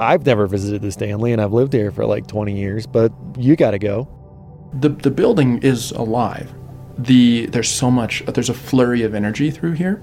I've 0.00 0.26
never 0.26 0.46
visited 0.46 0.82
the 0.82 0.92
Stanley, 0.92 1.32
and 1.32 1.40
I've 1.40 1.52
lived 1.52 1.72
here 1.72 1.90
for 1.90 2.04
like 2.04 2.26
20 2.26 2.58
years, 2.58 2.86
but 2.86 3.12
you 3.38 3.56
got 3.56 3.70
to 3.70 3.78
go." 3.78 4.08
the 4.72 4.88
the 4.88 5.10
building 5.10 5.58
is 5.58 5.90
alive. 5.92 6.52
The 6.98 7.46
there's 7.46 7.68
so 7.68 7.90
much 7.90 8.24
there's 8.26 8.48
a 8.48 8.54
flurry 8.54 9.02
of 9.02 9.14
energy 9.14 9.50
through 9.50 9.72
here, 9.72 10.02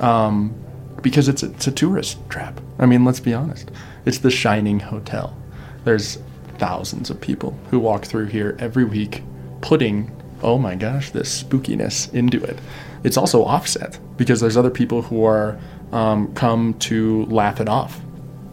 um, 0.00 0.54
because 1.02 1.28
it's 1.28 1.42
a, 1.42 1.50
it's 1.50 1.66
a 1.66 1.72
tourist 1.72 2.18
trap. 2.28 2.60
I 2.78 2.86
mean, 2.86 3.04
let's 3.04 3.20
be 3.20 3.34
honest. 3.34 3.70
It's 4.04 4.18
the 4.18 4.30
shining 4.30 4.80
hotel. 4.80 5.36
There's 5.84 6.18
thousands 6.58 7.10
of 7.10 7.20
people 7.20 7.58
who 7.70 7.78
walk 7.78 8.04
through 8.04 8.26
here 8.26 8.56
every 8.58 8.84
week 8.84 9.22
putting, 9.60 10.10
oh 10.42 10.58
my 10.58 10.74
gosh, 10.74 11.10
this 11.10 11.42
spookiness 11.42 12.12
into 12.14 12.42
it. 12.42 12.58
It's 13.04 13.16
also 13.16 13.44
offset 13.44 13.98
because 14.16 14.40
there's 14.40 14.56
other 14.56 14.70
people 14.70 15.02
who 15.02 15.24
are 15.24 15.58
um, 15.92 16.32
come 16.34 16.74
to 16.74 17.24
laugh 17.26 17.60
it 17.60 17.68
off. 17.68 18.00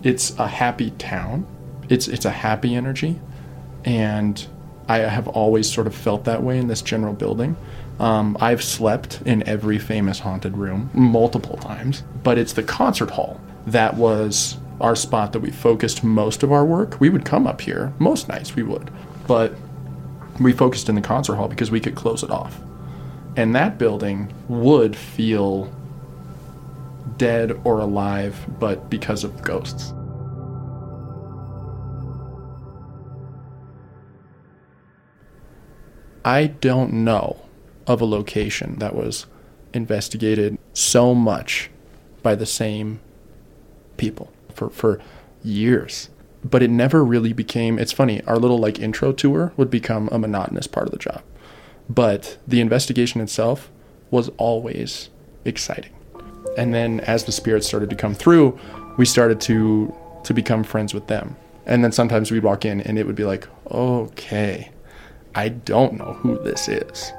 It's 0.04 0.38
a 0.38 0.48
happy 0.48 0.92
town. 0.92 1.48
It's 1.90 2.08
it's 2.08 2.26
a 2.26 2.32
happy 2.32 2.76
energy, 2.76 3.20
and 3.86 4.46
I 4.88 5.00
have 5.00 5.28
always 5.28 5.72
sort 5.72 5.88
of 5.88 5.96
felt 5.96 6.26
that 6.26 6.44
way 6.44 6.58
in 6.58 6.68
this 6.68 6.82
general 6.82 7.14
building. 7.14 7.56
Um, 8.00 8.38
I've 8.40 8.64
slept 8.64 9.22
in 9.26 9.48
every 9.48 9.78
famous 9.80 10.20
haunted 10.20 10.58
room 10.58 10.90
multiple 10.94 11.58
times, 11.58 12.04
but 12.24 12.38
it's 12.38 12.54
the 12.54 12.64
concert 12.64 13.12
hall 13.12 13.40
that 13.68 13.96
was 13.96 14.58
our 14.82 14.96
spot 14.96 15.32
that 15.34 15.40
we 15.40 15.52
focused 15.52 16.04
most 16.04 16.44
of 16.44 16.52
our 16.52 16.66
work. 16.66 17.00
We 17.00 17.10
would 17.10 17.24
come 17.24 17.48
up 17.48 17.62
here 17.62 17.94
most 18.00 18.28
nights, 18.28 18.56
we 18.56 18.64
would, 18.64 18.92
but 19.28 19.56
we 20.40 20.52
focused 20.52 20.90
in 20.90 20.96
the 20.96 21.02
concert 21.02 21.36
hall 21.36 21.48
because 21.48 21.72
we 21.72 21.80
could 21.80 21.96
close 21.96 22.24
it 22.24 22.32
off. 22.32 22.60
And 23.36 23.56
that 23.56 23.78
building 23.78 24.34
would 24.48 24.96
feel 24.96 25.72
dead 27.18 27.60
or 27.64 27.80
alive, 27.80 28.46
but 28.60 28.90
because 28.90 29.24
of 29.24 29.42
ghosts. 29.44 29.94
I 36.26 36.48
don't 36.48 36.94
know 36.94 37.42
of 37.86 38.00
a 38.00 38.06
location 38.06 38.80
that 38.80 38.96
was 38.96 39.26
investigated 39.74 40.58
so 40.72 41.14
much 41.14 41.70
by 42.22 42.36
the 42.36 42.46
same 42.46 43.02
people 43.98 44.32
for, 44.54 44.70
for 44.70 45.02
years. 45.44 46.10
But 46.44 46.64
it 46.64 46.70
never 46.70 47.04
really 47.04 47.34
became, 47.34 47.78
it's 47.80 47.92
funny, 47.92 48.22
our 48.24 48.38
little 48.38 48.58
like 48.58 48.80
intro 48.80 49.12
tour 49.12 49.54
would 49.58 49.70
become 49.70 50.10
a 50.12 50.20
monotonous 50.20 50.68
part 50.68 50.88
of 50.88 50.92
the 50.92 50.98
job. 50.98 51.22
But 51.90 52.38
the 52.48 52.62
investigation 52.62 53.22
itself 53.22 53.70
was 54.10 54.30
always 54.38 55.10
exciting. 55.44 55.94
And 56.58 56.74
then 56.74 57.00
as 57.02 57.24
the 57.24 57.32
spirits 57.32 57.68
started 57.68 57.90
to 57.90 57.96
come 57.96 58.14
through, 58.14 58.58
we 58.98 59.06
started 59.06 59.42
to 59.42 59.94
to 60.24 60.34
become 60.34 60.64
friends 60.64 60.94
with 60.94 61.08
them. 61.08 61.36
And 61.66 61.84
then 61.84 61.92
sometimes 61.92 62.32
we'd 62.32 62.44
walk 62.44 62.66
in 62.66 62.82
and 62.82 62.98
it 62.98 63.06
would 63.06 63.16
be 63.16 63.26
like, 63.26 63.48
okay, 63.70 64.72
I 65.36 65.50
don't 65.50 65.94
know 65.94 66.14
who 66.14 66.42
this 66.44 66.68
is. 66.68 67.12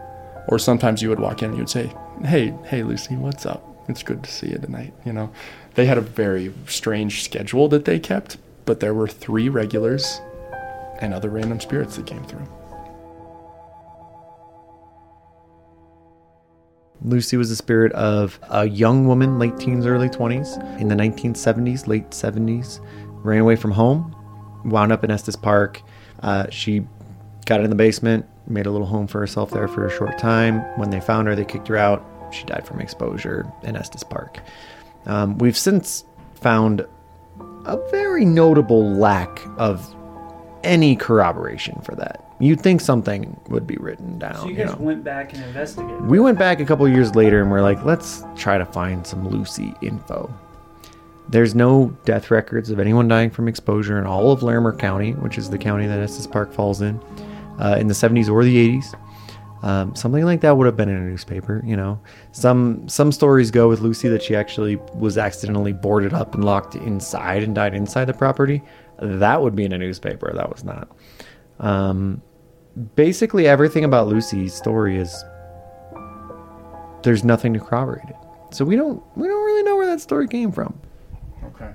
Or 0.48 0.58
sometimes 0.58 1.02
you 1.02 1.08
would 1.08 1.20
walk 1.20 1.42
in 1.42 1.50
and 1.50 1.56
you 1.56 1.62
would 1.62 1.70
say, 1.70 1.92
hey, 2.24 2.54
hey, 2.64 2.82
Lucy, 2.82 3.16
what's 3.16 3.46
up? 3.46 3.62
It's 3.88 4.02
good 4.02 4.22
to 4.22 4.30
see 4.30 4.48
you 4.48 4.58
tonight. 4.58 4.94
You 5.04 5.12
know, 5.12 5.30
they 5.74 5.86
had 5.86 5.98
a 5.98 6.02
very 6.02 6.52
strange 6.66 7.24
schedule 7.24 7.68
that 7.68 7.84
they 7.84 7.98
kept, 7.98 8.36
but 8.64 8.80
there 8.80 8.94
were 8.94 9.08
three 9.08 9.48
regulars 9.48 10.20
and 11.00 11.12
other 11.12 11.28
random 11.28 11.60
spirits 11.60 11.96
that 11.96 12.06
came 12.06 12.24
through. 12.24 12.46
Lucy 17.04 17.36
was 17.36 17.50
the 17.50 17.56
spirit 17.56 17.92
of 17.92 18.40
a 18.50 18.66
young 18.66 19.06
woman, 19.06 19.38
late 19.38 19.58
teens, 19.58 19.84
early 19.84 20.08
20s, 20.08 20.80
in 20.80 20.88
the 20.88 20.94
1970s, 20.94 21.86
late 21.86 22.10
70s, 22.10 22.80
ran 23.22 23.40
away 23.40 23.56
from 23.56 23.70
home, 23.70 24.16
wound 24.64 24.90
up 24.90 25.04
in 25.04 25.10
Estes 25.10 25.36
Park. 25.36 25.82
Uh, 26.22 26.48
she 26.48 26.86
got 27.44 27.60
in 27.60 27.68
the 27.68 27.76
basement, 27.76 28.24
made 28.48 28.64
a 28.64 28.70
little 28.70 28.86
home 28.86 29.06
for 29.06 29.20
herself 29.20 29.50
there 29.50 29.68
for 29.68 29.86
a 29.86 29.90
short 29.90 30.18
time. 30.18 30.60
When 30.78 30.88
they 30.88 31.00
found 31.00 31.28
her, 31.28 31.36
they 31.36 31.44
kicked 31.44 31.68
her 31.68 31.76
out. 31.76 32.04
She 32.32 32.44
died 32.44 32.66
from 32.66 32.80
exposure 32.80 33.52
in 33.62 33.76
Estes 33.76 34.02
Park. 34.02 34.40
Um, 35.04 35.36
we've 35.36 35.58
since 35.58 36.04
found 36.34 36.86
a 37.66 37.76
very 37.90 38.24
notable 38.24 38.90
lack 38.94 39.40
of 39.58 39.94
any 40.62 40.96
corroboration 40.96 41.80
for 41.82 41.94
that. 41.96 42.23
You'd 42.40 42.60
think 42.60 42.80
something 42.80 43.40
would 43.48 43.66
be 43.66 43.76
written 43.76 44.18
down. 44.18 44.34
So 44.34 44.44
you 44.44 44.56
you 44.56 44.64
guys 44.64 44.76
know? 44.76 44.84
went 44.84 45.04
back 45.04 45.32
and 45.32 45.42
investigated. 45.44 46.04
We 46.06 46.18
went 46.18 46.38
back 46.38 46.60
a 46.60 46.64
couple 46.64 46.88
years 46.88 47.14
later 47.14 47.40
and 47.40 47.50
we're 47.50 47.62
like, 47.62 47.84
let's 47.84 48.24
try 48.36 48.58
to 48.58 48.66
find 48.66 49.06
some 49.06 49.28
Lucy 49.28 49.74
info. 49.80 50.32
There's 51.28 51.54
no 51.54 51.96
death 52.04 52.30
records 52.30 52.70
of 52.70 52.78
anyone 52.78 53.08
dying 53.08 53.30
from 53.30 53.48
exposure 53.48 53.98
in 53.98 54.04
all 54.06 54.32
of 54.32 54.42
Larimer 54.42 54.76
County, 54.76 55.12
which 55.12 55.38
is 55.38 55.48
the 55.48 55.58
county 55.58 55.86
that 55.86 55.98
Estes 55.98 56.26
Park 56.26 56.52
falls 56.52 56.82
in, 56.82 57.00
uh, 57.58 57.76
in 57.78 57.86
the 57.86 57.94
70s 57.94 58.28
or 58.28 58.44
the 58.44 58.78
80s. 58.78 58.94
Um, 59.62 59.94
something 59.94 60.24
like 60.24 60.42
that 60.42 60.58
would 60.58 60.66
have 60.66 60.76
been 60.76 60.90
in 60.90 60.96
a 60.96 61.00
newspaper, 61.00 61.62
you 61.64 61.74
know. 61.74 61.98
Some 62.32 62.86
some 62.86 63.10
stories 63.10 63.50
go 63.50 63.66
with 63.66 63.80
Lucy 63.80 64.10
that 64.10 64.22
she 64.22 64.36
actually 64.36 64.76
was 64.94 65.16
accidentally 65.16 65.72
boarded 65.72 66.12
up 66.12 66.34
and 66.34 66.44
locked 66.44 66.74
inside 66.74 67.42
and 67.42 67.54
died 67.54 67.72
inside 67.72 68.04
the 68.04 68.12
property. 68.12 68.62
That 69.00 69.40
would 69.40 69.56
be 69.56 69.64
in 69.64 69.72
a 69.72 69.78
newspaper. 69.78 70.30
That 70.34 70.50
was 70.52 70.64
not. 70.64 70.88
Um, 71.60 72.22
basically, 72.96 73.46
everything 73.46 73.84
about 73.84 74.08
Lucy's 74.08 74.54
story 74.54 74.98
is 74.98 75.24
there's 77.02 77.24
nothing 77.24 77.52
to 77.54 77.60
corroborate 77.60 78.08
it. 78.08 78.16
So 78.50 78.64
we 78.64 78.76
don't 78.76 79.02
we 79.16 79.28
don't 79.28 79.44
really 79.44 79.62
know 79.62 79.76
where 79.76 79.86
that 79.86 80.00
story 80.00 80.28
came 80.28 80.52
from. 80.52 80.78
Okay. 81.44 81.72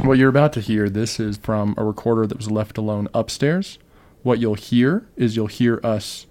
What 0.00 0.18
you're 0.18 0.28
about 0.28 0.52
to 0.54 0.60
hear, 0.60 0.88
this 0.88 1.18
is 1.18 1.36
from 1.36 1.74
a 1.76 1.84
recorder 1.84 2.26
that 2.26 2.36
was 2.36 2.50
left 2.50 2.78
alone 2.78 3.08
upstairs. 3.14 3.78
What 4.22 4.38
you'll 4.38 4.54
hear 4.54 5.08
is 5.16 5.36
you'll 5.36 5.46
hear 5.46 5.80
us 5.82 6.26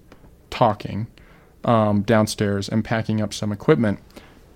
talking 0.49 1.07
um, 1.63 2.03
downstairs 2.03 2.69
and 2.69 2.85
packing 2.85 3.21
up 3.21 3.33
some 3.33 3.51
equipment. 3.51 3.99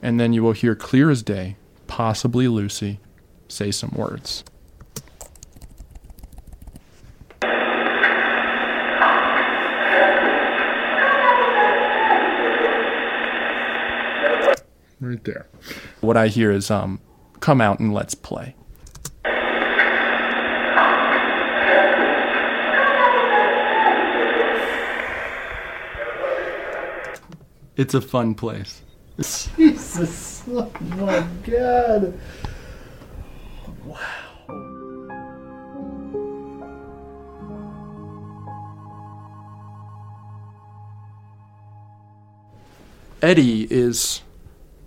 And 0.01 0.19
then 0.19 0.31
you 0.31 0.43
will 0.43 0.53
hear 0.53 0.75
clear 0.75 1.10
as 1.10 1.24
day, 1.24 1.58
possibly 1.88 2.48
Lucy, 2.48 3.00
say 3.48 3.72
some 3.72 3.91
words. 3.96 4.43
Right 15.01 15.24
there. 15.24 15.48
What 16.01 16.18
I 16.18 16.27
hear 16.27 16.51
is 16.51 16.70
um, 16.70 17.00
come 17.39 17.62
out 17.62 17.79
and 17.79 17.94
let's 17.94 18.15
play. 18.15 18.56
It's 27.77 27.94
a 27.94 28.01
fun 28.01 28.36
place. 28.36 28.82
Jesus. 29.58 30.27
Oh 30.51 30.72
my 30.82 31.24
god. 31.44 32.20
Wow. 33.86 34.00
Eddie 43.22 43.68
is 43.70 44.22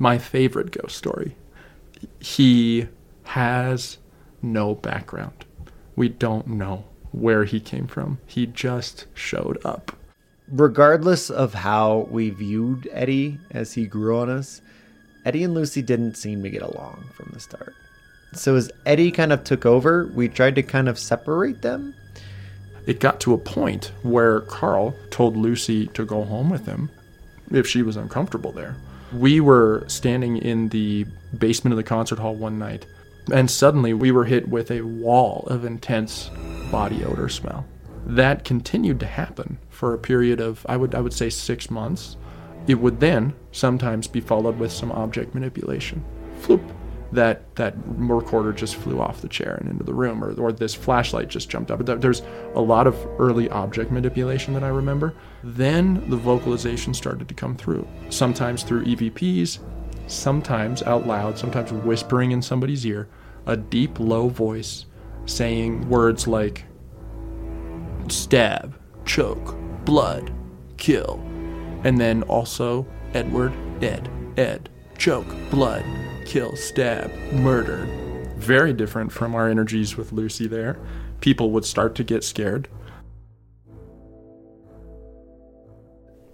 my 0.03 0.19
favorite 0.19 0.73
ghost 0.73 0.97
story. 0.97 1.37
He 2.19 2.89
has 3.23 3.99
no 4.43 4.75
background. 4.75 5.45
We 5.95 6.09
don't 6.09 6.49
know 6.49 6.87
where 7.13 7.45
he 7.45 7.61
came 7.61 7.87
from. 7.87 8.19
He 8.27 8.47
just 8.47 9.07
showed 9.15 9.65
up. 9.65 9.93
regardless 10.53 11.31
of 11.31 11.55
how 11.55 12.07
we 12.11 12.31
viewed 12.31 12.89
Eddie 12.93 13.39
as 13.51 13.73
he 13.73 13.87
grew 13.87 14.19
on 14.19 14.29
us, 14.31 14.61
Eddie 15.25 15.45
and 15.45 15.55
Lucy 15.55 15.83
didn't 15.83 16.17
seem 16.17 16.43
to 16.43 16.51
get 16.51 16.63
along 16.63 17.05
from 17.15 17.31
the 17.33 17.41
start. 17.41 17.75
So 18.35 18.55
as 18.57 18.71
Eddie 18.87 19.11
kind 19.11 19.33
of 19.33 19.45
took 19.45 19.67
over, 19.67 20.11
we 20.15 20.29
tried 20.29 20.55
to 20.57 20.63
kind 20.63 20.89
of 20.89 20.99
separate 20.99 21.63
them. 21.63 21.95
It 22.87 23.01
got 23.01 23.21
to 23.21 23.35
a 23.35 23.39
point 23.39 23.93
where 24.03 24.41
Karl 24.43 24.95
told 25.11 25.37
Lucy 25.37 25.87
to 25.89 26.05
go 26.05 26.25
home 26.25 26.51
with 26.51 26.67
him 26.67 26.91
if 27.51 27.67
she 27.67 27.83
was 27.83 27.97
uncomfortable 27.97 28.53
there. 28.53 28.77
We 29.15 29.41
were 29.41 29.85
standing 29.89 30.39
in 30.39 30.69
the 30.71 31.07
basement 31.37 31.73
of 31.73 31.77
the 31.77 31.83
concert 31.83 32.19
hall 32.19 32.35
one 32.35 32.59
night, 32.59 32.87
and 33.33 33.51
suddenly 33.51 33.93
we 33.93 34.11
were 34.11 34.25
hit 34.25 34.49
with 34.49 34.71
a 34.71 34.81
wall 34.81 35.45
of 35.49 35.65
intense 35.65 36.31
body 36.71 37.05
odor 37.05 37.29
smell. 37.29 37.67
That 38.07 38.45
continued 38.45 39.01
to 39.01 39.07
happen 39.07 39.59
for 39.69 39.95
a 39.95 39.99
period 39.99 40.41
of 40.41 40.65
I 40.69 40.77
would 40.77 40.95
I 40.95 41.01
would 41.01 41.13
say 41.13 41.31
6 41.31 41.71
months. 41.71 42.17
It 42.67 42.77
would 42.77 43.01
then 43.01 43.35
sometimes 43.51 44.07
be 44.07 44.21
followed 44.21 44.59
with 44.59 44.73
some 44.73 44.93
object 44.93 45.35
manipulation. 45.35 46.05
Floop. 46.41 46.63
That 47.13 47.55
that 47.57 47.75
recorder 47.85 48.53
just 48.53 48.77
flew 48.77 49.01
off 49.01 49.21
the 49.21 49.29
chair 49.29 49.57
and 49.61 49.69
into 49.69 49.85
the 49.85 49.93
room, 49.93 50.25
or, 50.25 50.33
or 50.41 50.53
this 50.53 50.75
flashlight 50.75 51.29
just 51.29 51.51
jumped 51.51 51.71
up. 51.71 51.85
There's 51.85 52.23
a 52.55 52.61
lot 52.61 52.87
of 52.87 52.97
early 53.19 53.51
object 53.51 53.91
manipulation 53.91 54.55
that 54.55 54.65
I 54.65 54.69
remember. 54.69 55.15
Then 55.45 56.09
the 56.09 56.17
vocalization 56.17 56.95
started 56.95 57.29
to 57.29 57.35
come 57.35 57.57
through, 57.57 57.87
sometimes 58.11 58.63
through 58.63 58.85
EVPs, 58.85 59.59
sometimes 60.07 60.83
out 60.83 61.07
loud, 61.07 61.39
sometimes 61.39 61.73
whispering 61.73 62.31
in 62.33 62.43
somebody's 62.43 62.87
ear, 62.87 63.09
a 63.47 63.57
deep, 63.57 63.99
low 63.99 64.29
voice 64.29 64.87
saying 65.27 65.89
words 65.89 66.27
like 66.27 66.65
stab, 68.09 68.79
choke, 69.05 69.57
blood, 69.85 70.33
kill. 70.77 71.21
And 71.85 71.99
then 71.99 72.23
also 72.25 72.87
Edward, 73.15 73.53
Ed, 73.83 74.09
Ed, 74.37 74.69
choke, 74.99 75.27
blood, 75.51 75.85
kill, 76.25 76.55
stab, 76.57 77.13
murder. 77.33 77.87
Very 78.37 78.73
different 78.73 79.13
from 79.13 79.35
our 79.35 79.49
energies 79.49 79.97
with 79.97 80.13
Lucy 80.13 80.47
there. 80.47 80.79
People 81.21 81.51
would 81.51 81.65
start 81.65 81.95
to 81.97 82.05
get 82.05 82.25
scared. 82.25 82.69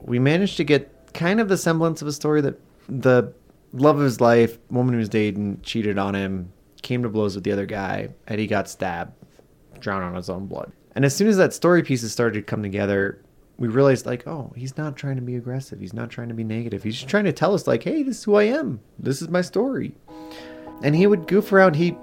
We 0.08 0.18
managed 0.18 0.56
to 0.56 0.64
get 0.64 1.12
kind 1.14 1.40
of 1.40 1.48
the 1.48 1.56
semblance 1.56 2.02
of 2.02 2.08
a 2.08 2.12
story 2.12 2.40
that 2.40 2.60
the 2.88 3.32
love 3.72 3.96
of 3.96 4.02
his 4.02 4.20
life, 4.20 4.58
woman 4.70 4.94
who 4.94 4.98
was 4.98 5.08
dating, 5.08 5.60
cheated 5.62 5.98
on 5.98 6.14
him, 6.14 6.52
came 6.82 7.02
to 7.02 7.08
blows 7.08 7.34
with 7.34 7.44
the 7.44 7.52
other 7.52 7.66
guy. 7.66 8.08
and 8.26 8.40
he 8.40 8.46
got 8.46 8.68
stabbed, 8.68 9.12
drowned 9.78 10.04
on 10.04 10.14
his 10.14 10.30
own 10.30 10.46
blood. 10.46 10.72
And 10.94 11.04
as 11.04 11.14
soon 11.14 11.28
as 11.28 11.36
that 11.36 11.52
story 11.52 11.82
pieces 11.82 12.12
started 12.12 12.34
to 12.40 12.42
come 12.42 12.62
together, 12.62 13.22
we 13.58 13.68
realized 13.68 14.06
like, 14.06 14.26
oh, 14.26 14.52
he's 14.56 14.76
not 14.76 14.96
trying 14.96 15.16
to 15.16 15.22
be 15.22 15.36
aggressive. 15.36 15.80
He's 15.80 15.92
not 15.92 16.10
trying 16.10 16.28
to 16.28 16.34
be 16.34 16.44
negative. 16.44 16.82
He's 16.82 16.94
just 16.94 17.08
trying 17.08 17.24
to 17.24 17.32
tell 17.32 17.54
us 17.54 17.66
like, 17.66 17.82
hey, 17.82 18.02
this 18.02 18.18
is 18.18 18.24
who 18.24 18.36
I 18.36 18.44
am. 18.44 18.80
This 18.98 19.20
is 19.20 19.28
my 19.28 19.42
story. 19.42 19.94
And 20.82 20.94
he 20.94 21.06
would 21.06 21.26
goof 21.26 21.52
around. 21.52 21.74
He 21.74 21.96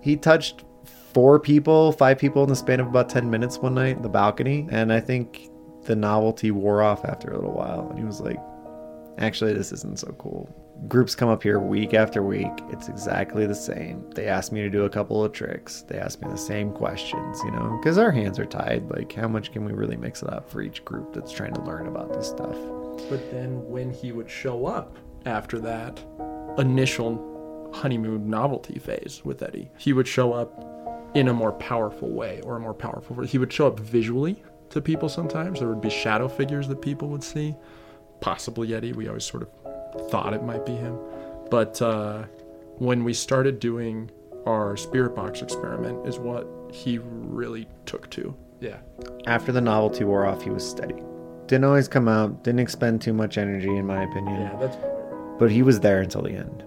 he 0.00 0.16
touched 0.16 0.64
four 1.12 1.38
people, 1.38 1.92
five 1.92 2.18
people 2.18 2.42
in 2.42 2.48
the 2.48 2.56
span 2.56 2.80
of 2.80 2.86
about 2.86 3.08
10 3.08 3.28
minutes 3.30 3.58
one 3.58 3.74
night 3.74 3.96
in 3.96 4.02
the 4.02 4.08
balcony. 4.08 4.66
And 4.70 4.92
I 4.92 5.00
think 5.00 5.50
the 5.84 5.96
novelty 5.96 6.50
wore 6.50 6.82
off 6.82 7.04
after 7.04 7.30
a 7.30 7.36
little 7.36 7.52
while. 7.52 7.88
And 7.88 7.98
he 7.98 8.04
was 8.04 8.20
like, 8.20 8.38
actually, 9.18 9.52
this 9.52 9.72
isn't 9.72 9.98
so 9.98 10.12
cool. 10.18 10.48
Groups 10.88 11.14
come 11.14 11.28
up 11.28 11.42
here 11.42 11.60
week 11.60 11.94
after 11.94 12.22
week. 12.22 12.50
It's 12.70 12.88
exactly 12.88 13.46
the 13.46 13.54
same. 13.54 14.08
They 14.10 14.26
ask 14.26 14.50
me 14.50 14.62
to 14.62 14.70
do 14.70 14.84
a 14.84 14.90
couple 14.90 15.24
of 15.24 15.32
tricks. 15.32 15.82
They 15.82 15.98
ask 15.98 16.20
me 16.20 16.28
the 16.28 16.36
same 16.36 16.72
questions, 16.72 17.40
you 17.44 17.52
know, 17.52 17.78
because 17.80 17.98
our 17.98 18.10
hands 18.10 18.38
are 18.38 18.46
tied. 18.46 18.90
Like, 18.90 19.12
how 19.12 19.28
much 19.28 19.52
can 19.52 19.64
we 19.64 19.72
really 19.72 19.96
mix 19.96 20.22
it 20.22 20.32
up 20.32 20.50
for 20.50 20.60
each 20.60 20.84
group 20.84 21.12
that's 21.12 21.32
trying 21.32 21.54
to 21.54 21.62
learn 21.62 21.86
about 21.86 22.12
this 22.12 22.28
stuff? 22.28 22.56
But 23.08 23.30
then 23.30 23.64
when 23.68 23.92
he 23.92 24.12
would 24.12 24.30
show 24.30 24.66
up 24.66 24.98
after 25.24 25.58
that 25.60 26.00
initial 26.58 27.70
honeymoon 27.72 28.28
novelty 28.28 28.78
phase 28.78 29.22
with 29.24 29.42
Eddie, 29.42 29.70
he 29.78 29.92
would 29.92 30.08
show 30.08 30.32
up 30.32 30.68
in 31.14 31.28
a 31.28 31.32
more 31.32 31.52
powerful 31.52 32.10
way 32.10 32.40
or 32.42 32.56
a 32.56 32.60
more 32.60 32.74
powerful 32.74 33.22
he 33.22 33.38
would 33.38 33.52
show 33.52 33.66
up 33.66 33.78
visually 33.78 34.42
to 34.72 34.80
people 34.80 35.08
sometimes 35.08 35.58
there 35.60 35.68
would 35.68 35.80
be 35.80 35.90
shadow 35.90 36.28
figures 36.28 36.68
that 36.68 36.80
people 36.82 37.08
would 37.08 37.22
see 37.22 37.54
possibly 38.20 38.74
Eddie. 38.74 38.92
we 38.92 39.08
always 39.08 39.24
sort 39.24 39.42
of 39.44 40.10
thought 40.10 40.32
it 40.34 40.42
might 40.42 40.64
be 40.66 40.72
him 40.72 40.98
but 41.50 41.80
uh, 41.82 42.22
when 42.78 43.04
we 43.04 43.12
started 43.12 43.60
doing 43.60 44.10
our 44.46 44.76
spirit 44.76 45.14
box 45.14 45.42
experiment 45.42 46.06
is 46.06 46.18
what 46.18 46.46
he 46.72 46.98
really 47.02 47.68
took 47.86 48.08
to 48.10 48.34
yeah 48.60 48.78
After 49.26 49.52
the 49.52 49.60
novelty 49.60 50.04
wore 50.04 50.24
off, 50.24 50.42
he 50.42 50.50
was 50.50 50.68
steady. 50.68 50.94
Didn't 51.46 51.64
always 51.64 51.88
come 51.88 52.08
out, 52.08 52.44
didn't 52.44 52.60
expend 52.60 53.02
too 53.02 53.12
much 53.12 53.36
energy, 53.36 53.76
in 53.76 53.86
my 53.86 54.04
opinion. 54.04 54.40
yeah 54.40 54.56
that's 54.58 54.76
But 55.38 55.50
he 55.50 55.62
was 55.62 55.80
there 55.80 56.00
until 56.00 56.22
the 56.22 56.30
end. 56.32 56.64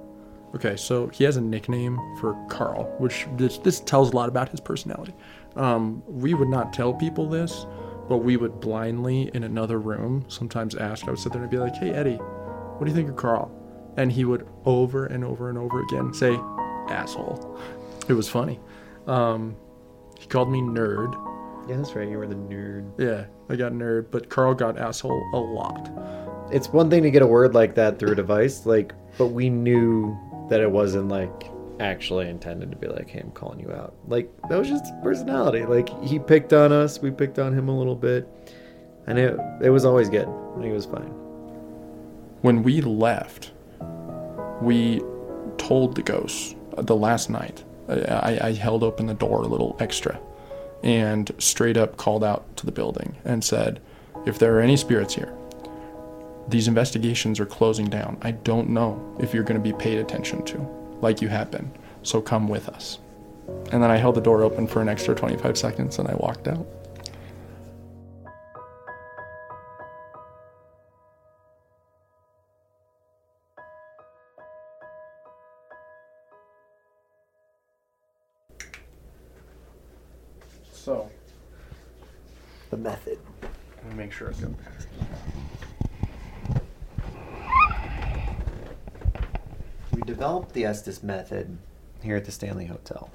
Okay, 0.55 0.75
so 0.77 1.07
he 1.07 1.23
has 1.23 1.37
a 1.37 1.41
nickname 1.41 1.97
for 2.19 2.35
Karl, 2.49 2.83
which 2.99 3.25
this, 3.37 3.57
this 3.59 3.79
tells 3.81 4.11
a 4.11 4.15
lot 4.15 4.29
about 4.29 4.49
his 4.49 4.59
personality. 4.59 5.13
Um, 5.55 6.03
we 6.05 6.33
would 6.33 6.47
not 6.49 6.71
tell 6.73 6.93
people 6.93 7.27
this, 7.27 7.65
but 8.07 8.17
we 8.17 8.37
would 8.37 8.59
blindly 8.59 9.29
in 9.33 9.43
another 9.43 9.79
room 9.79 10.25
sometimes 10.27 10.75
ask. 10.75 11.07
I 11.07 11.11
would 11.11 11.19
sit 11.19 11.33
there 11.33 11.41
and 11.41 11.51
be 11.51 11.57
like, 11.57 11.75
"Hey 11.75 11.91
Eddie, 11.91 12.15
what 12.17 12.85
do 12.85 12.91
you 12.91 12.95
think 12.95 13.09
of 13.09 13.15
Karl?" 13.15 13.51
And 13.97 14.11
he 14.11 14.25
would 14.25 14.47
over 14.65 15.05
and 15.05 15.23
over 15.23 15.49
and 15.49 15.57
over 15.57 15.81
again 15.81 16.13
say, 16.13 16.35
"Asshole." 16.89 17.59
It 18.07 18.13
was 18.13 18.29
funny. 18.29 18.59
Um, 19.07 19.55
he 20.19 20.27
called 20.27 20.51
me 20.51 20.61
nerd. 20.61 21.13
Yeah, 21.67 21.77
that's 21.77 21.95
right. 21.95 22.07
You 22.07 22.19
were 22.19 22.27
the 22.27 22.35
nerd. 22.35 22.91
Yeah, 22.99 23.25
I 23.49 23.55
got 23.55 23.71
nerd, 23.71 24.11
but 24.11 24.29
Karl 24.29 24.53
got 24.53 24.77
asshole 24.77 25.23
a 25.33 25.37
lot. 25.39 25.89
It's 26.51 26.69
one 26.69 26.91
thing 26.91 27.01
to 27.01 27.09
get 27.09 27.23
a 27.23 27.27
word 27.27 27.55
like 27.55 27.73
that 27.75 27.97
through 27.97 28.11
a 28.11 28.15
device, 28.15 28.67
like, 28.67 28.93
but 29.17 29.27
we 29.27 29.49
knew 29.49 30.15
that 30.49 30.61
it 30.61 30.69
wasn't 30.69 31.07
like 31.07 31.49
actually 31.79 32.29
intended 32.29 32.71
to 32.71 32.77
be 32.77 32.87
like, 32.87 33.09
"Hey, 33.09 33.19
I'm 33.19 33.31
calling 33.31 33.59
you 33.59 33.71
out." 33.71 33.93
Like 34.07 34.29
that 34.49 34.57
was 34.57 34.67
just 34.69 34.85
personality. 35.03 35.65
Like 35.65 35.89
he 36.03 36.19
picked 36.19 36.53
on 36.53 36.71
us, 36.71 37.01
we 37.01 37.11
picked 37.11 37.39
on 37.39 37.53
him 37.53 37.69
a 37.69 37.77
little 37.77 37.95
bit, 37.95 38.27
and 39.07 39.17
it 39.19 39.39
it 39.61 39.69
was 39.69 39.85
always 39.85 40.09
good. 40.09 40.27
He 40.61 40.69
was 40.71 40.85
fine. 40.85 41.11
when 42.41 42.61
we 42.63 42.81
left, 42.81 43.51
we 44.61 45.01
told 45.57 45.95
the 45.95 46.03
ghosts 46.03 46.55
uh, 46.77 46.81
the 46.83 46.95
last 46.95 47.29
night. 47.29 47.63
I, 47.89 47.93
I, 47.93 48.47
I 48.49 48.53
held 48.53 48.83
open 48.83 49.07
the 49.07 49.13
door 49.15 49.41
a 49.41 49.47
little 49.47 49.75
extra 49.79 50.19
and 50.83 51.31
straight 51.39 51.77
up 51.77 51.97
called 51.97 52.23
out 52.23 52.55
to 52.57 52.65
the 52.65 52.71
building 52.71 53.17
and 53.25 53.43
said, 53.43 53.81
if 54.25 54.37
there 54.39 54.55
are 54.57 54.61
any 54.61 54.77
spirits 54.77 55.15
here, 55.15 55.33
these 56.47 56.67
investigations 56.67 57.39
are 57.39 57.45
closing 57.47 57.87
down. 57.87 58.17
I 58.21 58.31
don't 58.31 58.69
know 58.69 59.17
if 59.19 59.33
you're 59.33 59.43
going 59.43 59.61
to 59.61 59.63
be 59.63 59.73
paid 59.73 59.97
attention 59.97 60.43
to, 60.45 60.67
like 61.01 61.21
you 61.21 61.27
have 61.29 61.51
been. 61.51 61.71
So 62.03 62.21
come 62.21 62.47
with 62.47 62.69
us. 62.69 62.99
And 63.71 63.81
then 63.83 63.91
I 63.91 63.97
held 63.97 64.15
the 64.15 64.21
door 64.21 64.43
open 64.43 64.67
for 64.67 64.81
an 64.81 64.89
extra 64.89 65.15
25 65.15 65.57
seconds 65.57 65.99
and 65.99 66.07
I 66.07 66.15
walked 66.15 66.47
out. 66.47 66.65
So, 80.71 81.09
The 82.69 82.77
method. 82.77 83.17
let 83.41 83.91
me 83.91 83.95
make 83.95 84.11
sure 84.11 84.29
I've 84.29 84.41
got 84.41 84.51
batteries. 84.57 84.87
We 89.91 89.94
developed 90.05 90.53
the 90.53 90.65
Estes 90.65 91.03
method 91.03 91.57
here 92.01 92.15
at 92.15 92.25
the 92.25 92.31
Stanley 92.31 92.65
Hotel. 92.65 93.09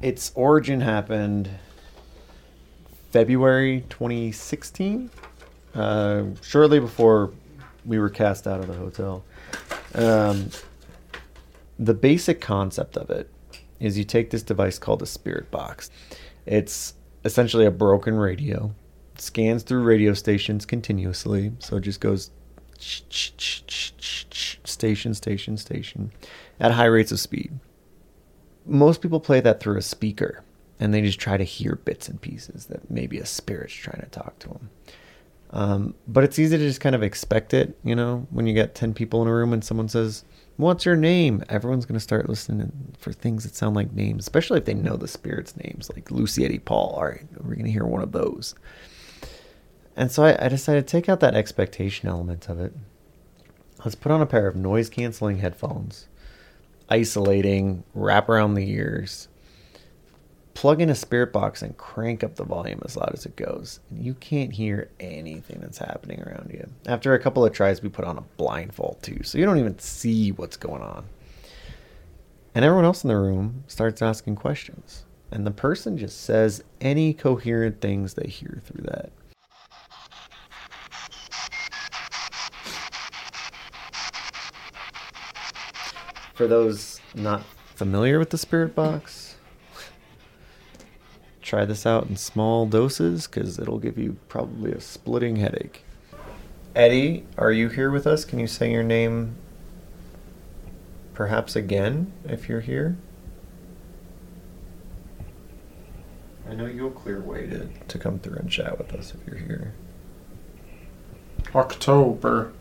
Its 0.00 0.32
origin 0.34 0.80
happened 0.80 1.50
February 3.10 3.84
2016, 3.90 5.10
uh, 5.74 6.24
shortly 6.40 6.80
before 6.80 7.32
we 7.84 7.98
were 7.98 8.08
cast 8.08 8.46
out 8.46 8.60
of 8.60 8.68
the 8.68 8.74
hotel. 8.74 9.24
Um, 9.94 10.50
the 11.78 11.94
basic 11.94 12.40
concept 12.40 12.96
of 12.96 13.10
it 13.10 13.28
is 13.80 13.98
you 13.98 14.04
take 14.04 14.30
this 14.30 14.42
device 14.42 14.78
called 14.78 15.02
a 15.02 15.06
spirit 15.06 15.50
box. 15.50 15.90
It's 16.46 16.94
essentially 17.24 17.66
a 17.66 17.70
broken 17.70 18.14
radio. 18.14 18.74
Scans 19.18 19.62
through 19.62 19.82
radio 19.82 20.14
stations 20.14 20.64
continuously, 20.64 21.52
so 21.58 21.76
it 21.76 21.80
just 21.82 22.00
goes 22.00 22.30
station, 24.64 25.14
station, 25.14 25.56
station 25.56 26.12
at 26.58 26.72
high 26.72 26.86
rates 26.86 27.12
of 27.12 27.20
speed. 27.20 27.52
Most 28.66 29.00
people 29.02 29.20
play 29.20 29.40
that 29.40 29.60
through 29.60 29.78
a 29.78 29.82
speaker 29.82 30.42
and 30.80 30.92
they 30.92 31.00
just 31.00 31.20
try 31.20 31.36
to 31.36 31.44
hear 31.44 31.76
bits 31.76 32.08
and 32.08 32.20
pieces 32.20 32.66
that 32.66 32.90
maybe 32.90 33.18
a 33.18 33.26
spirit's 33.26 33.72
trying 33.72 34.00
to 34.00 34.08
talk 34.08 34.38
to 34.40 34.48
them. 34.48 34.70
Um, 35.50 35.94
but 36.08 36.24
it's 36.24 36.38
easy 36.38 36.56
to 36.56 36.64
just 36.64 36.80
kind 36.80 36.94
of 36.94 37.02
expect 37.02 37.52
it, 37.52 37.78
you 37.84 37.94
know, 37.94 38.26
when 38.30 38.46
you 38.46 38.54
get 38.54 38.74
10 38.74 38.94
people 38.94 39.20
in 39.22 39.28
a 39.28 39.34
room 39.34 39.52
and 39.52 39.62
someone 39.62 39.88
says, 39.88 40.24
What's 40.56 40.84
your 40.84 40.96
name? 40.96 41.42
Everyone's 41.48 41.86
going 41.86 41.94
to 41.94 42.00
start 42.00 42.28
listening 42.28 42.94
for 42.98 43.12
things 43.12 43.44
that 43.44 43.54
sound 43.54 43.74
like 43.74 43.92
names, 43.92 44.24
especially 44.24 44.58
if 44.58 44.64
they 44.64 44.74
know 44.74 44.96
the 44.96 45.08
spirit's 45.08 45.56
names, 45.56 45.90
like 45.94 46.10
Lucy 46.10 46.44
Eddie 46.44 46.58
Paul. 46.58 46.94
All 46.96 47.06
right, 47.06 47.26
we're 47.38 47.54
going 47.54 47.64
to 47.64 47.70
hear 47.70 47.84
one 47.84 48.02
of 48.02 48.12
those. 48.12 48.54
And 49.96 50.10
so 50.10 50.24
I, 50.24 50.46
I 50.46 50.48
decided 50.48 50.86
to 50.86 50.90
take 50.90 51.08
out 51.08 51.20
that 51.20 51.34
expectation 51.34 52.08
element 52.08 52.48
of 52.48 52.58
it. 52.60 52.72
Let's 53.84 53.94
put 53.94 54.12
on 54.12 54.22
a 54.22 54.26
pair 54.26 54.46
of 54.46 54.56
noise 54.56 54.88
canceling 54.88 55.38
headphones, 55.38 56.06
isolating, 56.88 57.84
wrap 57.94 58.28
around 58.28 58.54
the 58.54 58.70
ears, 58.70 59.28
plug 60.54 60.80
in 60.80 60.90
a 60.90 60.94
spirit 60.94 61.32
box 61.32 61.62
and 61.62 61.76
crank 61.76 62.22
up 62.22 62.36
the 62.36 62.44
volume 62.44 62.80
as 62.84 62.96
loud 62.96 63.12
as 63.12 63.26
it 63.26 63.36
goes. 63.36 63.80
And 63.90 64.04
you 64.04 64.14
can't 64.14 64.52
hear 64.52 64.90
anything 65.00 65.60
that's 65.60 65.78
happening 65.78 66.22
around 66.22 66.50
you. 66.52 66.68
After 66.86 67.14
a 67.14 67.18
couple 67.18 67.44
of 67.44 67.52
tries, 67.52 67.82
we 67.82 67.88
put 67.88 68.04
on 68.04 68.18
a 68.18 68.24
blindfold 68.36 68.98
too, 69.02 69.22
so 69.24 69.38
you 69.38 69.44
don't 69.44 69.58
even 69.58 69.78
see 69.78 70.30
what's 70.32 70.56
going 70.56 70.82
on. 70.82 71.04
And 72.54 72.64
everyone 72.64 72.84
else 72.84 73.02
in 73.02 73.08
the 73.08 73.16
room 73.16 73.64
starts 73.66 74.02
asking 74.02 74.36
questions. 74.36 75.04
And 75.30 75.46
the 75.46 75.50
person 75.50 75.96
just 75.96 76.20
says 76.20 76.62
any 76.80 77.14
coherent 77.14 77.80
things 77.80 78.14
they 78.14 78.28
hear 78.28 78.62
through 78.64 78.84
that. 78.84 79.10
For 86.42 86.48
those 86.48 87.00
not 87.14 87.44
familiar 87.76 88.18
with 88.18 88.30
the 88.30 88.36
spirit 88.36 88.74
box, 88.74 89.36
try 91.40 91.64
this 91.64 91.86
out 91.86 92.08
in 92.08 92.16
small 92.16 92.66
doses 92.66 93.28
because 93.28 93.60
it'll 93.60 93.78
give 93.78 93.96
you 93.96 94.16
probably 94.26 94.72
a 94.72 94.80
splitting 94.80 95.36
headache. 95.36 95.84
Eddie, 96.74 97.26
are 97.38 97.52
you 97.52 97.68
here 97.68 97.92
with 97.92 98.08
us? 98.08 98.24
Can 98.24 98.40
you 98.40 98.48
say 98.48 98.72
your 98.72 98.82
name 98.82 99.36
perhaps 101.14 101.54
again 101.54 102.12
if 102.24 102.48
you're 102.48 102.58
here? 102.58 102.96
I 106.50 106.54
know 106.54 106.66
you'll 106.66 106.90
clear 106.90 107.20
way 107.20 107.46
to, 107.46 107.68
to 107.86 107.98
come 108.00 108.18
through 108.18 108.38
and 108.38 108.50
chat 108.50 108.78
with 108.78 108.92
us 108.94 109.14
if 109.14 109.24
you're 109.28 109.46
here. 109.46 109.74
October. 111.54 112.52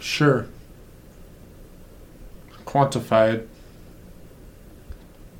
Sure. 0.00 0.46
Quantified. 2.64 3.46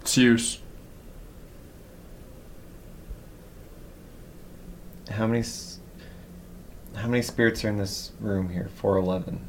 Its 0.01 0.16
use. 0.16 0.59
how 5.11 5.27
many 5.27 5.40
s- 5.40 5.79
how 6.94 7.07
many 7.09 7.20
spirits 7.20 7.64
are 7.64 7.68
in 7.68 7.77
this 7.77 8.12
room 8.20 8.49
here? 8.49 8.68
411. 8.77 9.40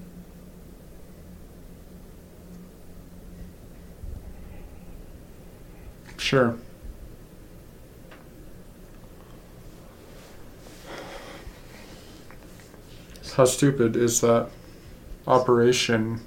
Sure. 6.17 6.55
How 13.35 13.45
stupid 13.45 13.95
is 13.95 14.21
that 14.21 14.49
operation? 15.27 16.21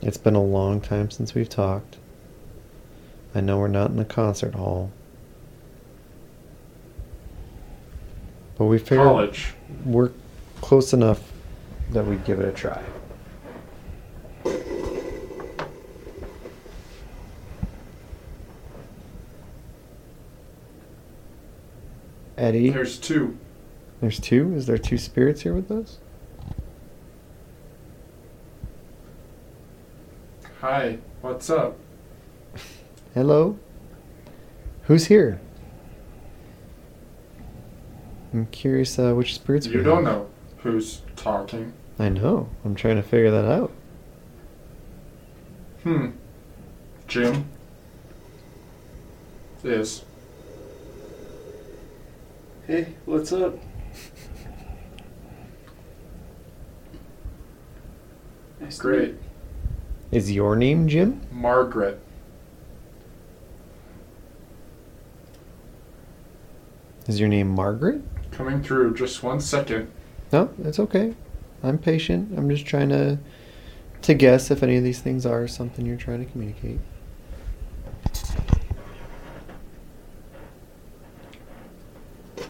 It's 0.00 0.16
been 0.16 0.34
a 0.34 0.42
long 0.42 0.80
time 0.80 1.10
since 1.10 1.34
we've 1.34 1.48
talked. 1.48 1.96
I 3.34 3.40
know 3.40 3.58
we're 3.58 3.68
not 3.68 3.90
in 3.90 3.98
a 3.98 4.04
concert 4.04 4.54
hall. 4.54 4.90
But 8.56 8.64
we 8.66 8.78
figured 8.78 9.06
College. 9.06 9.54
we're 9.84 10.10
close 10.60 10.92
enough 10.92 11.32
that 11.90 12.04
we'd 12.06 12.24
give 12.24 12.40
it 12.40 12.46
a 12.48 12.52
try. 12.52 12.82
Eddie, 22.36 22.70
There's 22.70 22.98
two. 22.98 23.36
there's 24.00 24.20
two? 24.20 24.54
Is 24.54 24.66
there 24.66 24.78
two 24.78 24.98
spirits 24.98 25.42
here 25.42 25.54
with 25.54 25.70
us? 25.70 25.98
Hi, 30.60 30.98
what's 31.20 31.50
up? 31.50 31.76
Hello? 33.14 33.58
Who's 34.82 35.06
here? 35.06 35.40
I'm 38.32 38.46
curious 38.46 38.98
uh, 38.98 39.12
which 39.14 39.34
spirits 39.34 39.66
You 39.66 39.78
have. 39.78 39.84
don't 39.84 40.04
know 40.04 40.28
who's 40.58 41.02
talking. 41.16 41.72
I 41.98 42.08
know. 42.08 42.48
I'm 42.64 42.74
trying 42.74 42.96
to 42.96 43.02
figure 43.02 43.30
that 43.30 43.44
out. 43.44 43.72
Hmm. 45.84 46.08
Jim 47.06 47.44
is. 49.64 50.04
Hey, 52.66 52.94
what's 53.06 53.32
up? 53.32 53.56
Nice 58.60 58.76
to 58.78 58.82
Great. 58.82 59.14
Is 60.10 60.32
your 60.32 60.56
name 60.56 60.88
Jim? 60.88 61.20
Margaret. 61.30 62.00
Is 67.06 67.20
your 67.20 67.28
name 67.28 67.48
Margaret? 67.48 68.02
Coming 68.30 68.62
through 68.62 68.94
just 68.94 69.22
one 69.22 69.40
second. 69.40 69.90
No, 70.32 70.50
it's 70.62 70.78
okay. 70.78 71.14
I'm 71.62 71.78
patient. 71.78 72.38
I'm 72.38 72.48
just 72.48 72.66
trying 72.66 72.88
to 72.90 73.18
to 74.02 74.14
guess 74.14 74.50
if 74.50 74.62
any 74.62 74.76
of 74.76 74.84
these 74.84 75.00
things 75.00 75.26
are 75.26 75.48
something 75.48 75.84
you're 75.84 75.96
trying 75.96 76.24
to 76.24 76.30
communicate. 76.30 76.78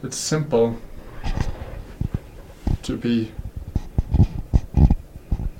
It's 0.03 0.16
simple 0.16 0.77
to 2.83 2.97
be. 2.97 3.33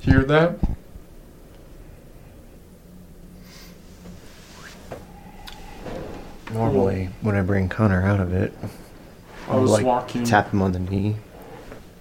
Hear 0.01 0.23
that? 0.25 0.68
Normally, 6.59 7.09
when 7.21 7.37
I 7.37 7.43
bring 7.43 7.69
Connor 7.69 8.05
out 8.05 8.19
of 8.19 8.33
it, 8.33 8.53
I 9.47 9.55
was 9.55 9.81
walking. 9.81 10.25
tap 10.25 10.51
him 10.51 10.61
on 10.61 10.73
the 10.73 10.81
knee, 10.81 11.15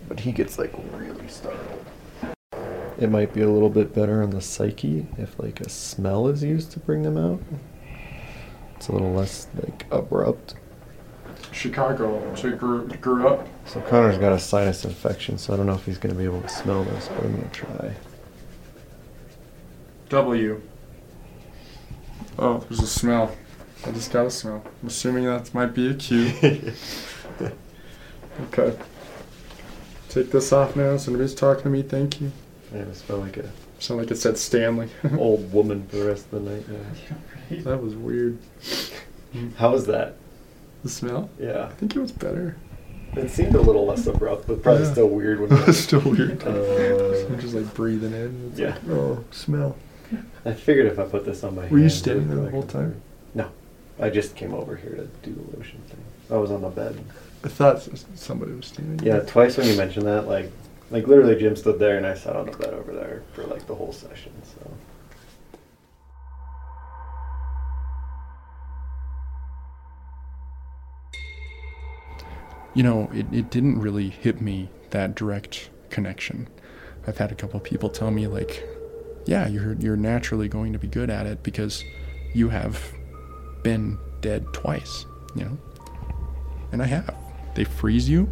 but 0.07 0.19
he 0.19 0.31
gets 0.31 0.57
like 0.57 0.73
really 0.93 1.27
startled. 1.27 1.85
It 2.97 3.11
might 3.11 3.35
be 3.35 3.41
a 3.41 3.49
little 3.49 3.69
bit 3.69 3.93
better 3.93 4.23
on 4.23 4.31
the 4.31 4.41
psyche 4.41 5.05
if 5.19 5.37
like 5.39 5.61
a 5.61 5.69
smell 5.69 6.27
is 6.27 6.43
used 6.43 6.71
to 6.71 6.79
bring 6.79 7.03
them 7.03 7.17
out. 7.19 7.39
It's 8.75 8.87
a 8.87 8.93
little 8.93 9.13
less 9.13 9.45
like 9.63 9.85
abrupt. 9.91 10.55
Chicago. 11.51 12.33
So 12.33 12.47
you 12.47 12.55
grew, 12.55 12.87
grew 12.87 13.27
up. 13.27 13.47
So 13.67 13.79
Connor's 13.81 14.17
got 14.17 14.33
a 14.33 14.39
sinus 14.39 14.85
infection, 14.85 15.37
so 15.37 15.53
I 15.53 15.57
don't 15.57 15.67
know 15.67 15.75
if 15.75 15.85
he's 15.85 15.99
gonna 15.99 16.15
be 16.15 16.25
able 16.25 16.41
to 16.41 16.49
smell 16.49 16.83
this, 16.83 17.09
but 17.09 17.25
I'm 17.25 17.35
gonna 17.35 17.49
try. 17.51 17.93
W. 20.09 20.59
Oh, 22.39 22.57
there's 22.67 22.81
a 22.81 22.87
smell. 22.87 23.35
I 23.85 23.91
just 23.91 24.11
got 24.11 24.25
a 24.25 24.31
smell. 24.31 24.63
I'm 24.81 24.87
assuming 24.87 25.25
that 25.25 25.53
might 25.53 25.73
be 25.73 25.89
a 25.89 25.93
cue. 25.93 26.31
okay. 28.41 28.77
Take 30.09 30.31
this 30.31 30.51
off 30.51 30.75
now. 30.75 30.97
Somebody's 30.97 31.35
talking 31.35 31.63
to 31.63 31.69
me. 31.69 31.83
Thank 31.83 32.19
you. 32.21 32.31
I 32.73 32.79
just 32.79 33.05
smell 33.05 33.19
like 33.19 33.37
a 33.37 33.49
Sound 33.79 34.01
like 34.01 34.09
it 34.11 34.15
said 34.15 34.37
Stanley. 34.37 34.89
old 35.17 35.53
woman 35.53 35.87
for 35.87 35.97
the 35.97 36.05
rest 36.05 36.25
of 36.31 36.43
the 36.43 36.51
night. 36.51 36.65
Yeah. 37.51 37.59
that 37.61 37.81
was 37.81 37.95
weird. 37.95 38.39
How 39.57 39.71
was 39.71 39.85
that? 39.85 40.15
The 40.83 40.89
smell? 40.89 41.29
Yeah. 41.39 41.65
I 41.65 41.73
think 41.73 41.95
it 41.95 41.99
was 41.99 42.11
better. 42.11 42.57
It 43.15 43.29
seemed 43.29 43.55
a 43.55 43.61
little 43.61 43.85
less 43.85 44.05
abrupt, 44.07 44.47
but 44.47 44.61
probably 44.63 44.83
Yeah. 44.83 44.91
still 44.91 45.09
weird 45.09 45.39
when 45.39 45.51
It's 45.67 45.77
still 45.77 46.01
weird. 46.01 46.43
Uh, 46.43 47.25
I'm 47.29 47.39
just 47.39 47.53
like 47.53 47.73
breathing 47.73 48.13
in. 48.13 48.49
It's 48.51 48.59
yeah. 48.59 48.69
like, 48.69 48.89
oh, 48.89 49.23
smell. 49.31 49.75
I 50.45 50.53
figured 50.53 50.87
if 50.87 50.99
I 50.99 51.03
put 51.03 51.25
this 51.25 51.43
on 51.43 51.55
my 51.55 51.63
head. 51.63 51.71
Were 51.71 51.77
you 51.77 51.83
hand, 51.83 51.93
standing 51.93 52.27
there 52.29 52.45
the 52.45 52.51
whole 52.51 52.61
back 52.61 52.71
time? 52.71 53.01
And- 53.97 53.99
No. 53.99 54.05
I 54.05 54.09
just 54.09 54.35
came 54.35 54.53
over 54.53 54.75
here 54.75 54.95
to 54.95 55.07
do 55.27 55.33
the 55.33 55.57
lotion 55.57 55.79
thing. 55.87 55.99
I 56.31 56.37
was 56.37 56.51
on 56.51 56.61
the 56.61 56.69
bed. 56.69 56.99
I 57.43 57.47
thought 57.49 57.75
s- 57.77 58.05
somebody 58.15 58.51
was 58.53 58.65
standing. 58.67 59.05
Yeah, 59.05 59.17
there. 59.17 59.25
twice 59.27 59.57
when 59.57 59.67
you 59.67 59.77
mentioned 59.77 60.05
that, 60.07 60.27
like, 60.27 60.51
like 60.91 61.07
literally 61.07 61.35
Jim 61.35 61.55
stood 61.55 61.79
there 61.79 61.97
and 61.97 62.05
I 62.05 62.13
sat 62.15 62.35
on 62.35 62.45
the 62.47 62.57
bed 62.57 62.73
over 62.73 62.91
there 62.93 63.23
for 63.33 63.43
like 63.43 63.65
the 63.67 63.75
whole 63.75 63.93
session. 63.93 64.31
So 64.43 64.71
You 72.73 72.83
know, 72.83 73.09
it, 73.13 73.25
it 73.31 73.49
didn't 73.49 73.79
really 73.81 74.09
hit 74.09 74.39
me 74.41 74.69
that 74.91 75.15
direct 75.15 75.69
connection. 75.89 76.47
I've 77.07 77.17
had 77.17 77.31
a 77.31 77.35
couple 77.35 77.59
people 77.59 77.89
tell 77.89 78.11
me 78.11 78.27
like, 78.27 78.63
yeah, 79.25 79.47
you're 79.47 79.73
you're 79.73 79.97
naturally 79.97 80.47
going 80.47 80.73
to 80.73 80.79
be 80.79 80.87
good 80.87 81.09
at 81.09 81.25
it 81.25 81.41
because 81.43 81.83
you 82.33 82.49
have 82.49 82.93
been 83.63 83.97
dead 84.21 84.45
twice, 84.53 85.05
you 85.35 85.45
know? 85.45 85.57
And 86.71 86.81
I 86.81 86.85
have. 86.85 87.15
They 87.55 87.63
freeze 87.63 88.09
you. 88.09 88.29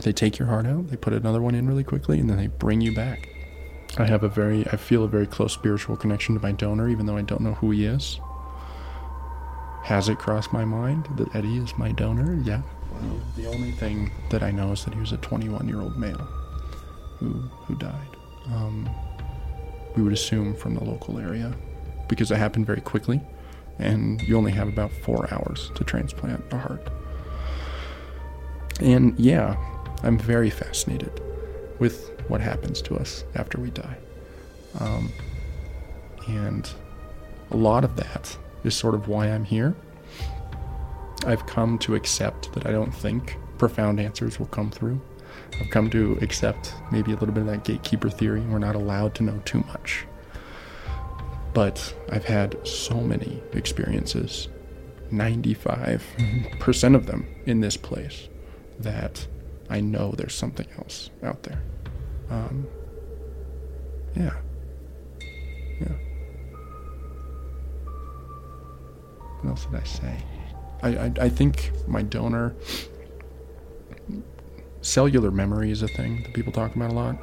They 0.00 0.12
take 0.12 0.38
your 0.38 0.48
heart 0.48 0.66
out, 0.66 0.88
they 0.88 0.96
put 0.96 1.14
another 1.14 1.40
one 1.40 1.54
in 1.54 1.66
really 1.66 1.84
quickly 1.84 2.20
and 2.20 2.28
then 2.28 2.36
they 2.36 2.46
bring 2.48 2.80
you 2.80 2.94
back. 2.94 3.28
I 3.98 4.04
have 4.04 4.22
a 4.22 4.28
very 4.28 4.66
I 4.68 4.76
feel 4.76 5.04
a 5.04 5.08
very 5.08 5.26
close 5.26 5.52
spiritual 5.52 5.96
connection 5.96 6.34
to 6.34 6.40
my 6.40 6.52
donor 6.52 6.88
even 6.88 7.06
though 7.06 7.16
I 7.16 7.22
don't 7.22 7.40
know 7.40 7.54
who 7.54 7.70
he 7.70 7.86
is. 7.86 8.20
Has 9.84 10.08
it 10.08 10.18
crossed 10.18 10.52
my 10.52 10.64
mind 10.64 11.08
that 11.16 11.34
Eddie 11.34 11.56
is 11.58 11.76
my 11.78 11.92
donor? 11.92 12.40
Yeah. 12.44 12.62
The 13.36 13.46
only 13.46 13.72
thing 13.72 14.10
that 14.30 14.42
I 14.42 14.50
know 14.50 14.72
is 14.72 14.84
that 14.84 14.94
he 14.94 15.00
was 15.00 15.12
a 15.12 15.16
21 15.18 15.66
year 15.68 15.80
old 15.80 15.96
male 15.96 16.28
who 17.18 17.32
who 17.66 17.74
died. 17.76 18.16
Um, 18.46 18.88
we 19.96 20.02
would 20.02 20.12
assume 20.12 20.54
from 20.54 20.74
the 20.74 20.84
local 20.84 21.18
area 21.18 21.54
because 22.08 22.30
it 22.30 22.36
happened 22.36 22.66
very 22.66 22.80
quickly, 22.80 23.20
and 23.78 24.22
you 24.22 24.36
only 24.36 24.52
have 24.52 24.68
about 24.68 24.90
four 24.90 25.32
hours 25.32 25.70
to 25.74 25.84
transplant 25.84 26.44
a 26.52 26.58
heart. 26.58 26.88
And 28.80 29.18
yeah, 29.18 29.56
I'm 30.02 30.18
very 30.18 30.50
fascinated 30.50 31.20
with 31.78 32.10
what 32.28 32.40
happens 32.40 32.82
to 32.82 32.96
us 32.96 33.24
after 33.34 33.60
we 33.60 33.70
die. 33.70 33.96
Um, 34.80 35.12
and 36.28 36.68
a 37.50 37.56
lot 37.56 37.84
of 37.84 37.96
that 37.96 38.36
is 38.64 38.74
sort 38.74 38.94
of 38.94 39.08
why 39.08 39.26
I'm 39.26 39.44
here. 39.44 39.74
I've 41.26 41.46
come 41.46 41.78
to 41.80 41.94
accept 41.94 42.52
that 42.52 42.66
I 42.66 42.72
don't 42.72 42.94
think 42.94 43.36
profound 43.58 44.00
answers 44.00 44.38
will 44.38 44.46
come 44.46 44.70
through. 44.70 45.00
I've 45.60 45.70
come 45.70 45.88
to 45.90 46.18
accept 46.20 46.74
maybe 46.92 47.12
a 47.12 47.16
little 47.16 47.34
bit 47.34 47.42
of 47.42 47.46
that 47.46 47.64
gatekeeper 47.64 48.10
theory. 48.10 48.40
We're 48.40 48.58
not 48.58 48.74
allowed 48.74 49.14
to 49.16 49.22
know 49.22 49.40
too 49.44 49.64
much. 49.68 50.04
But 51.56 51.96
I've 52.12 52.26
had 52.26 52.54
so 52.68 53.00
many 53.00 53.42
experiences, 53.54 54.48
95% 55.10 56.94
of 56.94 57.06
them 57.06 57.26
in 57.46 57.62
this 57.62 57.78
place, 57.78 58.28
that 58.78 59.26
I 59.70 59.80
know 59.80 60.12
there's 60.12 60.34
something 60.34 60.66
else 60.76 61.08
out 61.22 61.44
there. 61.44 61.62
Um, 62.28 62.66
yeah. 64.14 64.34
Yeah. 65.80 65.94
What 69.40 69.48
else 69.48 69.64
did 69.64 69.80
I 69.80 69.84
say? 69.84 70.24
I, 70.82 70.88
I, 70.88 71.12
I 71.22 71.28
think 71.30 71.72
my 71.88 72.02
donor 72.02 72.54
cellular 74.82 75.30
memory 75.30 75.70
is 75.70 75.82
a 75.82 75.88
thing 75.88 76.22
that 76.22 76.34
people 76.34 76.52
talk 76.52 76.76
about 76.76 76.90
a 76.90 76.94
lot. 76.94 77.16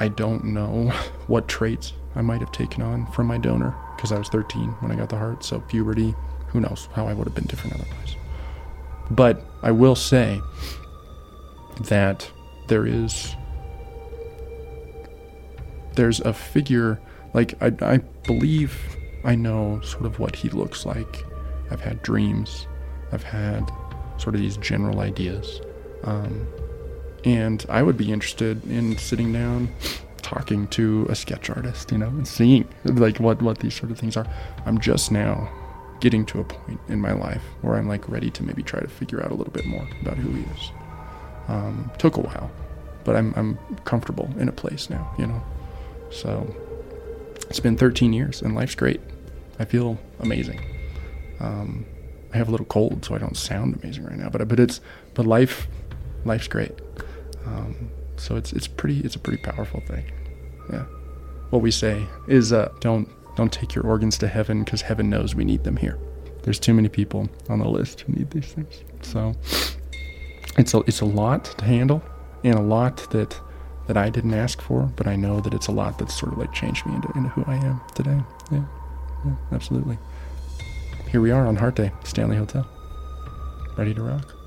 I 0.00 0.08
don't 0.08 0.44
know 0.44 0.88
what 1.26 1.46
traits 1.46 1.92
I 2.16 2.22
might 2.22 2.40
have 2.40 2.52
taken 2.52 2.82
on 2.82 3.06
from 3.12 3.26
my 3.26 3.38
donor 3.38 3.74
because 3.94 4.12
I 4.12 4.18
was 4.18 4.28
13 4.28 4.70
when 4.80 4.90
I 4.90 4.96
got 4.96 5.10
the 5.10 5.18
heart. 5.18 5.44
So 5.44 5.60
puberty, 5.60 6.14
who 6.48 6.60
knows 6.60 6.88
how 6.94 7.06
I 7.06 7.12
would 7.12 7.26
have 7.26 7.34
been 7.34 7.44
different 7.44 7.76
otherwise. 7.76 8.16
But 9.10 9.44
I 9.62 9.70
will 9.70 9.94
say 9.94 10.40
that 11.82 12.30
there 12.68 12.86
is 12.86 13.34
there's 15.94 16.20
a 16.20 16.32
figure 16.32 17.00
like 17.34 17.60
I, 17.62 17.72
I 17.82 17.98
believe 18.26 18.96
I 19.24 19.34
know 19.34 19.80
sort 19.82 20.06
of 20.06 20.18
what 20.18 20.34
he 20.36 20.48
looks 20.48 20.86
like. 20.86 21.24
I've 21.70 21.80
had 21.80 22.02
dreams. 22.02 22.66
I've 23.12 23.22
had 23.22 23.70
sort 24.16 24.34
of 24.34 24.40
these 24.40 24.56
general 24.56 25.00
ideas. 25.00 25.60
Um, 26.04 26.46
and 27.24 27.64
I 27.68 27.82
would 27.82 27.96
be 27.96 28.12
interested 28.12 28.64
in 28.70 28.96
sitting 28.98 29.32
down, 29.32 29.68
talking 30.22 30.68
to 30.68 31.06
a 31.08 31.14
sketch 31.14 31.50
artist, 31.50 31.92
you 31.92 31.98
know, 31.98 32.08
and 32.08 32.26
seeing 32.26 32.68
like 32.84 33.18
what, 33.18 33.42
what 33.42 33.58
these 33.58 33.74
sort 33.74 33.90
of 33.90 33.98
things 33.98 34.16
are. 34.16 34.26
I'm 34.66 34.80
just 34.80 35.10
now 35.10 35.50
getting 36.00 36.24
to 36.26 36.40
a 36.40 36.44
point 36.44 36.80
in 36.88 37.00
my 37.00 37.12
life 37.12 37.42
where 37.60 37.76
I'm 37.76 37.86
like 37.86 38.08
ready 38.08 38.30
to 38.30 38.42
maybe 38.42 38.62
try 38.62 38.80
to 38.80 38.88
figure 38.88 39.22
out 39.22 39.30
a 39.30 39.34
little 39.34 39.52
bit 39.52 39.66
more 39.66 39.86
about 40.00 40.16
who 40.16 40.30
he 40.32 40.42
is. 40.42 40.70
Um, 41.48 41.90
took 41.98 42.16
a 42.16 42.20
while, 42.20 42.50
but 43.04 43.16
I'm, 43.16 43.34
I'm 43.36 43.58
comfortable 43.84 44.30
in 44.38 44.48
a 44.48 44.52
place 44.52 44.88
now, 44.88 45.12
you 45.18 45.26
know. 45.26 45.42
So 46.10 46.54
it's 47.48 47.60
been 47.60 47.76
13 47.76 48.12
years 48.12 48.40
and 48.40 48.54
life's 48.54 48.74
great. 48.74 49.00
I 49.58 49.64
feel 49.64 49.98
amazing. 50.20 50.60
Um, 51.40 51.84
I 52.32 52.36
have 52.36 52.48
a 52.48 52.50
little 52.50 52.66
cold, 52.66 53.04
so 53.04 53.14
I 53.14 53.18
don't 53.18 53.36
sound 53.36 53.80
amazing 53.82 54.04
right 54.04 54.16
now. 54.16 54.28
But 54.28 54.46
but 54.48 54.60
it's 54.60 54.80
but 55.14 55.26
life, 55.26 55.66
life's 56.24 56.48
great. 56.48 56.72
Um, 57.46 57.90
so 58.16 58.36
it's 58.36 58.52
it's 58.52 58.68
pretty 58.68 59.00
it's 59.00 59.16
a 59.16 59.18
pretty 59.18 59.42
powerful 59.42 59.80
thing. 59.80 60.04
Yeah. 60.72 60.84
What 61.50 61.62
we 61.62 61.70
say 61.70 62.06
is 62.28 62.52
uh, 62.52 62.72
don't 62.80 63.08
don't 63.36 63.52
take 63.52 63.74
your 63.74 63.84
organs 63.86 64.18
to 64.18 64.28
heaven 64.28 64.64
because 64.64 64.82
heaven 64.82 65.08
knows 65.08 65.34
we 65.34 65.44
need 65.44 65.64
them 65.64 65.76
here. 65.76 65.98
There's 66.42 66.58
too 66.58 66.74
many 66.74 66.88
people 66.88 67.28
on 67.48 67.58
the 67.58 67.68
list 67.68 68.02
who 68.02 68.12
need 68.12 68.30
these 68.30 68.52
things. 68.52 68.82
So 69.02 69.34
it's 70.58 70.74
a 70.74 70.78
it's 70.80 71.00
a 71.00 71.06
lot 71.06 71.44
to 71.44 71.64
handle 71.64 72.02
and 72.44 72.54
a 72.54 72.62
lot 72.62 73.10
that 73.10 73.38
that 73.86 73.96
I 73.96 74.08
didn't 74.10 74.34
ask 74.34 74.60
for, 74.60 74.82
but 74.82 75.06
I 75.06 75.16
know 75.16 75.40
that 75.40 75.52
it's 75.52 75.66
a 75.66 75.72
lot 75.72 75.98
that's 75.98 76.18
sort 76.18 76.32
of 76.32 76.38
like 76.38 76.52
changed 76.52 76.86
me 76.86 76.94
into, 76.94 77.10
into 77.16 77.28
who 77.30 77.44
I 77.46 77.56
am 77.56 77.80
today. 77.94 78.20
Yeah, 78.52 78.64
yeah, 79.24 79.34
absolutely. 79.52 79.98
Here 81.10 81.20
we 81.20 81.32
are 81.32 81.46
on 81.46 81.56
Heart 81.56 81.74
Day, 81.74 81.92
Stanley 82.04 82.36
Hotel, 82.36 82.68
ready 83.76 83.92
to 83.94 84.02
rock. 84.02 84.39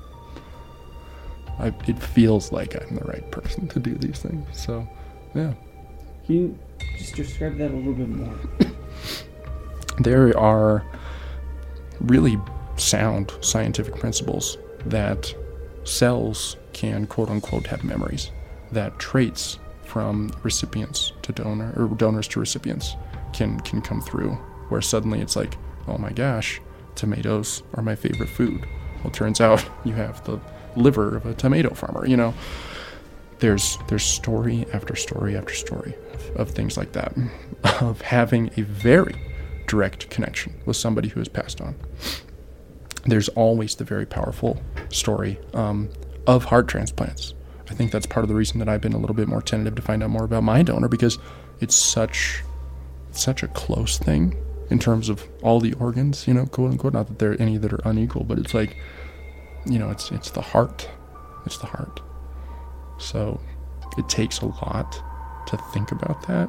I, 1.58 1.68
it 1.86 1.98
feels 1.98 2.52
like 2.52 2.74
I'm 2.74 2.96
the 2.96 3.04
right 3.04 3.28
person 3.30 3.68
to 3.68 3.80
do 3.80 3.94
these 3.94 4.18
things. 4.18 4.46
So, 4.52 4.88
yeah. 5.34 5.54
Can 6.26 6.34
you 6.34 6.58
just 6.98 7.14
describe 7.14 7.58
that 7.58 7.70
a 7.70 7.74
little 7.74 7.94
bit 7.94 8.08
more? 8.08 8.34
There 10.00 10.36
are 10.36 10.84
really 12.00 12.36
sound 12.76 13.32
scientific 13.40 13.94
principles 13.94 14.58
that 14.86 15.32
cells 15.84 16.56
can 16.72 17.06
quote 17.06 17.30
unquote 17.30 17.68
have 17.68 17.84
memories, 17.84 18.32
that 18.72 18.98
traits 18.98 19.60
from 19.84 20.32
recipients 20.42 21.12
to 21.22 21.32
donor 21.32 21.72
or 21.76 21.86
donors 21.94 22.26
to 22.28 22.40
recipients 22.40 22.96
can 23.32 23.60
can 23.60 23.80
come 23.80 24.00
through 24.00 24.36
where 24.68 24.80
suddenly 24.80 25.20
it's 25.20 25.36
like, 25.36 25.56
oh 25.86 25.98
my 25.98 26.10
gosh, 26.10 26.60
tomatoes 26.94 27.62
are 27.74 27.82
my 27.82 27.94
favorite 27.94 28.28
food. 28.28 28.66
Well, 29.02 29.12
turns 29.12 29.40
out 29.40 29.64
you 29.84 29.92
have 29.92 30.24
the 30.24 30.40
liver 30.76 31.16
of 31.16 31.26
a 31.26 31.34
tomato 31.34 31.74
farmer, 31.74 32.06
you 32.06 32.16
know. 32.16 32.34
There's 33.38 33.78
there's 33.88 34.04
story 34.04 34.66
after 34.72 34.94
story 34.96 35.36
after 35.36 35.54
story 35.54 35.94
of, 36.36 36.50
things 36.50 36.76
like 36.76 36.92
that, 36.92 37.14
of 37.80 38.00
having 38.00 38.50
a 38.56 38.62
very 38.62 39.14
direct 39.66 40.08
connection 40.10 40.54
with 40.66 40.76
somebody 40.76 41.08
who 41.08 41.20
has 41.20 41.28
passed 41.28 41.60
on. 41.60 41.74
There's 43.04 43.28
always 43.30 43.76
the 43.76 43.84
very 43.84 44.06
powerful 44.06 44.62
story 44.88 45.38
um, 45.52 45.90
of 46.26 46.44
heart 46.44 46.68
transplants. 46.68 47.34
I 47.70 47.74
think 47.74 47.90
that's 47.90 48.06
part 48.06 48.24
of 48.24 48.28
the 48.28 48.34
reason 48.34 48.58
that 48.60 48.68
I've 48.68 48.80
been 48.80 48.92
a 48.92 48.98
little 48.98 49.16
bit 49.16 49.28
more 49.28 49.42
tentative 49.42 49.74
to 49.76 49.82
find 49.82 50.02
out 50.02 50.10
more 50.10 50.24
about 50.24 50.42
my 50.42 50.62
donor 50.62 50.88
because 50.88 51.18
it's 51.60 51.74
such 51.74 52.42
such 53.12 53.42
a 53.42 53.48
close 53.48 53.98
thing 53.98 54.36
in 54.70 54.78
terms 54.78 55.08
of 55.08 55.26
all 55.42 55.60
the 55.60 55.72
organs, 55.74 56.26
you 56.26 56.34
know, 56.34 56.46
quote 56.46 56.72
unquote. 56.72 56.92
Not 56.92 57.08
that 57.08 57.18
there 57.18 57.32
are 57.32 57.40
any 57.40 57.56
that 57.58 57.72
are 57.72 57.80
unequal, 57.84 58.24
but 58.24 58.38
it's 58.38 58.54
like, 58.54 58.76
you 59.66 59.78
know, 59.78 59.90
it's 59.90 60.10
it's 60.10 60.30
the 60.30 60.40
heart. 60.40 60.88
It's 61.46 61.58
the 61.58 61.66
heart. 61.66 62.00
So 62.98 63.40
it 63.98 64.08
takes 64.08 64.40
a 64.40 64.46
lot 64.46 65.02
to 65.46 65.56
think 65.72 65.92
about 65.92 66.26
that. 66.26 66.48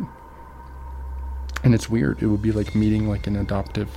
And 1.63 1.73
it's 1.73 1.89
weird. 1.89 2.21
It 2.21 2.27
would 2.27 2.41
be 2.41 2.51
like 2.51 2.75
meeting 2.75 3.09
like 3.09 3.27
an 3.27 3.35
adoptive 3.35 3.89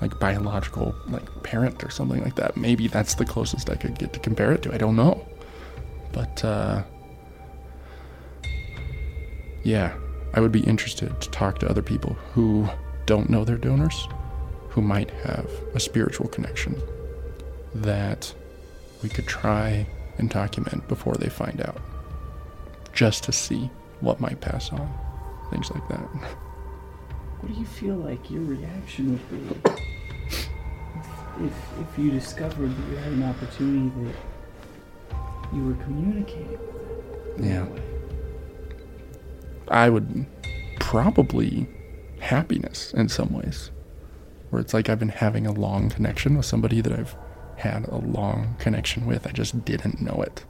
like 0.00 0.18
biological 0.20 0.94
like 1.08 1.42
parent 1.42 1.82
or 1.82 1.90
something 1.90 2.22
like 2.22 2.36
that. 2.36 2.56
Maybe 2.56 2.86
that's 2.86 3.14
the 3.14 3.24
closest 3.24 3.70
I 3.70 3.76
could 3.76 3.98
get 3.98 4.12
to 4.12 4.20
compare 4.20 4.52
it 4.52 4.62
to. 4.62 4.74
I 4.74 4.78
don't 4.78 4.96
know. 4.96 5.26
But 6.12 6.44
uh 6.44 6.82
yeah, 9.62 9.96
I 10.34 10.40
would 10.40 10.52
be 10.52 10.60
interested 10.60 11.20
to 11.20 11.30
talk 11.30 11.58
to 11.60 11.68
other 11.68 11.82
people 11.82 12.14
who 12.32 12.68
don't 13.06 13.30
know 13.30 13.44
their 13.44 13.56
donors, 13.56 14.06
who 14.68 14.80
might 14.80 15.10
have 15.10 15.50
a 15.74 15.80
spiritual 15.80 16.28
connection 16.28 16.80
that 17.82 18.34
we 19.02 19.08
could 19.08 19.26
try 19.26 19.86
and 20.18 20.30
document 20.30 20.86
before 20.88 21.14
they 21.14 21.28
find 21.28 21.60
out, 21.60 21.80
just 22.92 23.24
to 23.24 23.32
see 23.32 23.70
what 24.00 24.20
might 24.20 24.40
pass 24.40 24.72
on, 24.72 24.92
things 25.50 25.70
like 25.70 25.86
that. 25.88 26.08
What 27.40 27.52
do 27.52 27.60
you 27.60 27.66
feel 27.66 27.96
like 27.96 28.30
your 28.30 28.42
reaction 28.42 29.12
would 29.12 29.64
be 29.64 29.70
if, 31.44 31.52
if, 31.80 31.98
you 31.98 32.10
discovered 32.10 32.70
that 32.70 32.90
you 32.90 32.96
had 32.96 33.12
an 33.12 33.22
opportunity 33.24 33.92
that 34.04 35.16
you 35.54 35.64
were 35.64 35.74
communicating? 35.84 36.58
Yeah. 37.38 37.66
I 39.68 39.90
would 39.90 40.26
probably 40.80 41.68
happiness 42.20 42.94
in 42.94 43.08
some 43.08 43.32
ways, 43.32 43.70
where 44.50 44.60
it's 44.60 44.72
like 44.72 44.88
I've 44.88 44.98
been 44.98 45.10
having 45.10 45.46
a 45.46 45.52
long 45.52 45.90
connection 45.90 46.36
with 46.36 46.46
somebody 46.46 46.80
that 46.80 46.92
I've 46.92 47.14
had 47.56 47.86
a 47.88 47.96
long 47.96 48.54
connection 48.58 49.06
with. 49.06 49.26
I 49.26 49.30
just 49.30 49.64
didn't 49.64 50.00
know 50.00 50.22
it. 50.22 50.44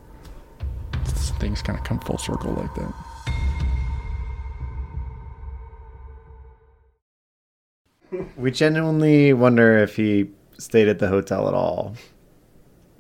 Things 1.39 1.63
kind 1.63 1.79
of 1.79 1.85
come 1.85 2.01
full 2.01 2.19
circle 2.19 2.53
like 2.53 2.75
that. 2.75 2.93
We 8.37 8.51
genuinely 8.51 9.33
wonder 9.33 9.79
if 9.79 9.97
he 9.97 10.31
stayed 10.59 10.89
at 10.89 10.99
the 10.99 11.09
hotel 11.09 11.49
at 11.49 11.55
all, 11.55 11.95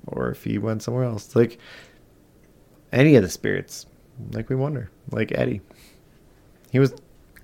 or 0.06 0.30
if 0.30 0.44
he 0.44 0.58
went 0.58 0.82
somewhere 0.82 1.04
else. 1.04 1.34
Like 1.34 1.58
any 2.92 3.16
of 3.16 3.22
the 3.22 3.28
spirits, 3.30 3.86
like 4.32 4.48
we 4.48 4.56
wonder. 4.56 4.90
Like 5.10 5.32
Eddie, 5.32 5.60
he 6.70 6.78
was 6.78 6.94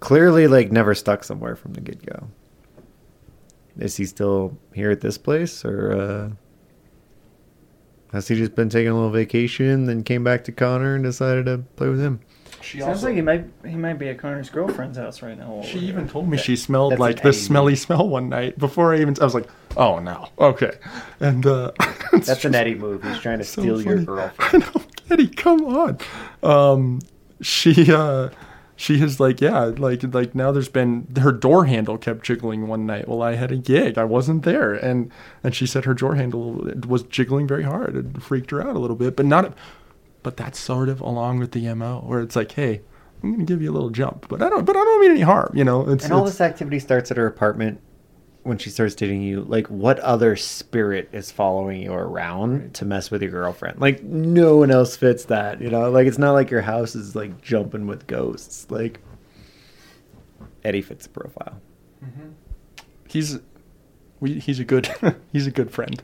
clearly 0.01 0.49
like 0.49 0.73
never 0.73 0.95
stuck 0.95 1.25
somewhere 1.25 1.57
from 1.57 1.73
the 1.75 1.81
get 1.81 2.05
go. 2.05 2.29
Is 3.79 3.97
he 3.97 4.05
still 4.05 4.59
here 4.75 4.91
at 4.91 5.01
this 5.01 5.17
place, 5.17 5.65
or 5.65 5.93
uh, 5.93 6.31
has 8.13 8.29
he 8.29 8.37
just 8.37 8.55
been 8.55 8.69
taking 8.69 8.89
a 8.89 8.95
little 8.95 9.11
vacation, 9.11 9.87
then 9.87 10.03
came 10.05 10.23
back 10.23 10.45
to 10.45 10.53
Connor 10.53 10.95
and 10.95 11.05
decided 11.05 11.47
to 11.47 11.59
play 11.77 11.89
with 11.89 12.01
him? 12.01 12.21
She 12.63 12.79
Sounds 12.81 13.03
like 13.03 13.17
he 13.17 13.21
might 13.23 13.45
he 13.67 13.75
might 13.75 13.99
be 13.99 14.09
at 14.09 14.19
Connor's 14.19 14.49
girlfriend's 14.49 14.97
house 14.97 15.21
right 15.21 15.37
now. 15.37 15.63
She 15.65 15.81
even 15.81 16.09
told 16.09 16.29
me 16.29 16.39
she 16.39 16.55
smelled 16.55 16.93
That's 16.93 17.01
like 17.01 17.17
an 17.21 17.27
the 17.27 17.33
smelly 17.33 17.75
smell 17.75 18.09
one 18.09 18.29
night 18.29 18.57
before 18.57 18.95
I 18.95 19.01
even. 19.01 19.17
I 19.21 19.25
was 19.25 19.35
like, 19.35 19.49
"Oh 19.77 19.99
no, 19.99 20.29
okay." 20.39 20.71
And 21.19 21.45
uh, 21.45 21.73
it's 22.13 22.29
That's 22.29 22.45
an 22.45 22.55
Eddie 22.55 22.77
move. 22.77 23.03
He's 23.03 23.19
trying 23.19 23.39
to 23.39 23.45
so 23.45 23.63
steal 23.63 23.83
your 23.83 23.97
funny. 23.97 24.07
girlfriend. 24.07 24.65
I 24.65 24.79
know, 24.79 24.85
Eddie, 25.11 25.29
come 25.29 25.65
on. 25.65 25.99
Um, 26.45 27.01
she 27.41 27.93
uh, 27.93 28.29
she 28.83 29.01
is 29.01 29.21
like 29.21 29.41
yeah, 29.41 29.67
like 29.79 30.03
like 30.13 30.35
now 30.35 30.51
there's 30.51 30.69
been 30.69 31.07
her 31.21 31.31
door 31.31 31.67
handle 31.67 31.97
kept 31.97 32.25
jiggling 32.25 32.67
one 32.67 32.85
night 32.85 33.07
while 33.07 33.23
I 33.23 33.37
had 33.37 33.53
a 33.53 33.57
gig. 33.57 33.97
I 33.97 34.03
wasn't 34.05 34.43
there, 34.43 34.73
and 34.75 35.13
and 35.45 35.55
she 35.55 35.67
said 35.67 35.85
her 35.85 35.95
door 35.95 36.17
handle 36.17 36.69
was 36.89 37.05
jiggling 37.05 37.47
very 37.47 37.63
hard. 37.63 37.95
It 37.95 38.21
freaked 38.23 38.51
her 38.51 38.61
out 38.61 38.75
a 38.75 38.81
little 38.81 38.97
bit, 38.97 39.15
but 39.17 39.27
not. 39.27 39.55
But 40.25 40.37
that's 40.37 40.59
sort 40.59 40.89
of 40.89 41.01
along 41.01 41.39
with 41.39 41.53
the 41.53 41.73
mo, 41.75 42.01
where 42.07 42.21
it's 42.21 42.35
like, 42.37 42.53
hey, 42.53 42.81
I'm 43.23 43.31
gonna 43.33 43.45
give 43.45 43.63
you 43.63 43.71
a 43.71 43.75
little 43.75 43.91
jump, 43.91 44.27
but 44.29 44.43
I 44.43 44.49
don't, 44.49 44.65
but 44.65 44.77
I 44.77 44.81
don't 44.85 45.01
mean 45.01 45.11
any 45.13 45.21
harm, 45.21 45.53
you 45.55 45.65
know. 45.65 45.89
It's, 45.89 46.05
And 46.05 46.13
all 46.13 46.21
it's- 46.21 46.35
this 46.35 46.41
activity 46.41 46.79
starts 46.81 47.11
at 47.13 47.17
her 47.17 47.27
apartment 47.27 47.81
when 48.43 48.59
she 48.59 48.71
starts 48.71 48.95
dating 48.95 49.23
you. 49.23 49.43
Like, 49.43 49.67
what 49.69 49.99
other 50.01 50.37
spirit 50.37 51.09
is 51.13 51.31
following 51.31 51.83
you 51.83 51.93
around 51.93 52.75
to 52.75 52.85
mess 52.85 53.11
with 53.11 53.23
your 53.23 53.31
girlfriend? 53.31 53.81
Like, 53.81 54.03
no 54.03 54.57
one 54.57 54.71
else 54.71 54.97
fits 54.97 55.27
that, 55.27 55.61
you 55.61 55.71
know? 55.71 55.91
Like, 55.91 56.07
it's 56.07 56.19
not 56.19 56.33
like 56.33 56.51
your 56.51 56.63
house 56.63 56.95
is 56.95 57.15
like 57.15 57.41
jumping 57.41 57.87
with 57.87 58.07
ghosts. 58.07 58.71
Like, 58.71 59.01
Eddie 60.65 60.83
fits 60.83 61.07
the 61.07 61.11
profile. 61.11 61.61
he's 63.09 63.39
we, 64.21 64.39
he's 64.39 64.61
a 64.61 64.65
good 64.65 64.89
he's 65.33 65.47
a 65.47 65.51
good 65.51 65.71
friend. 65.71 66.03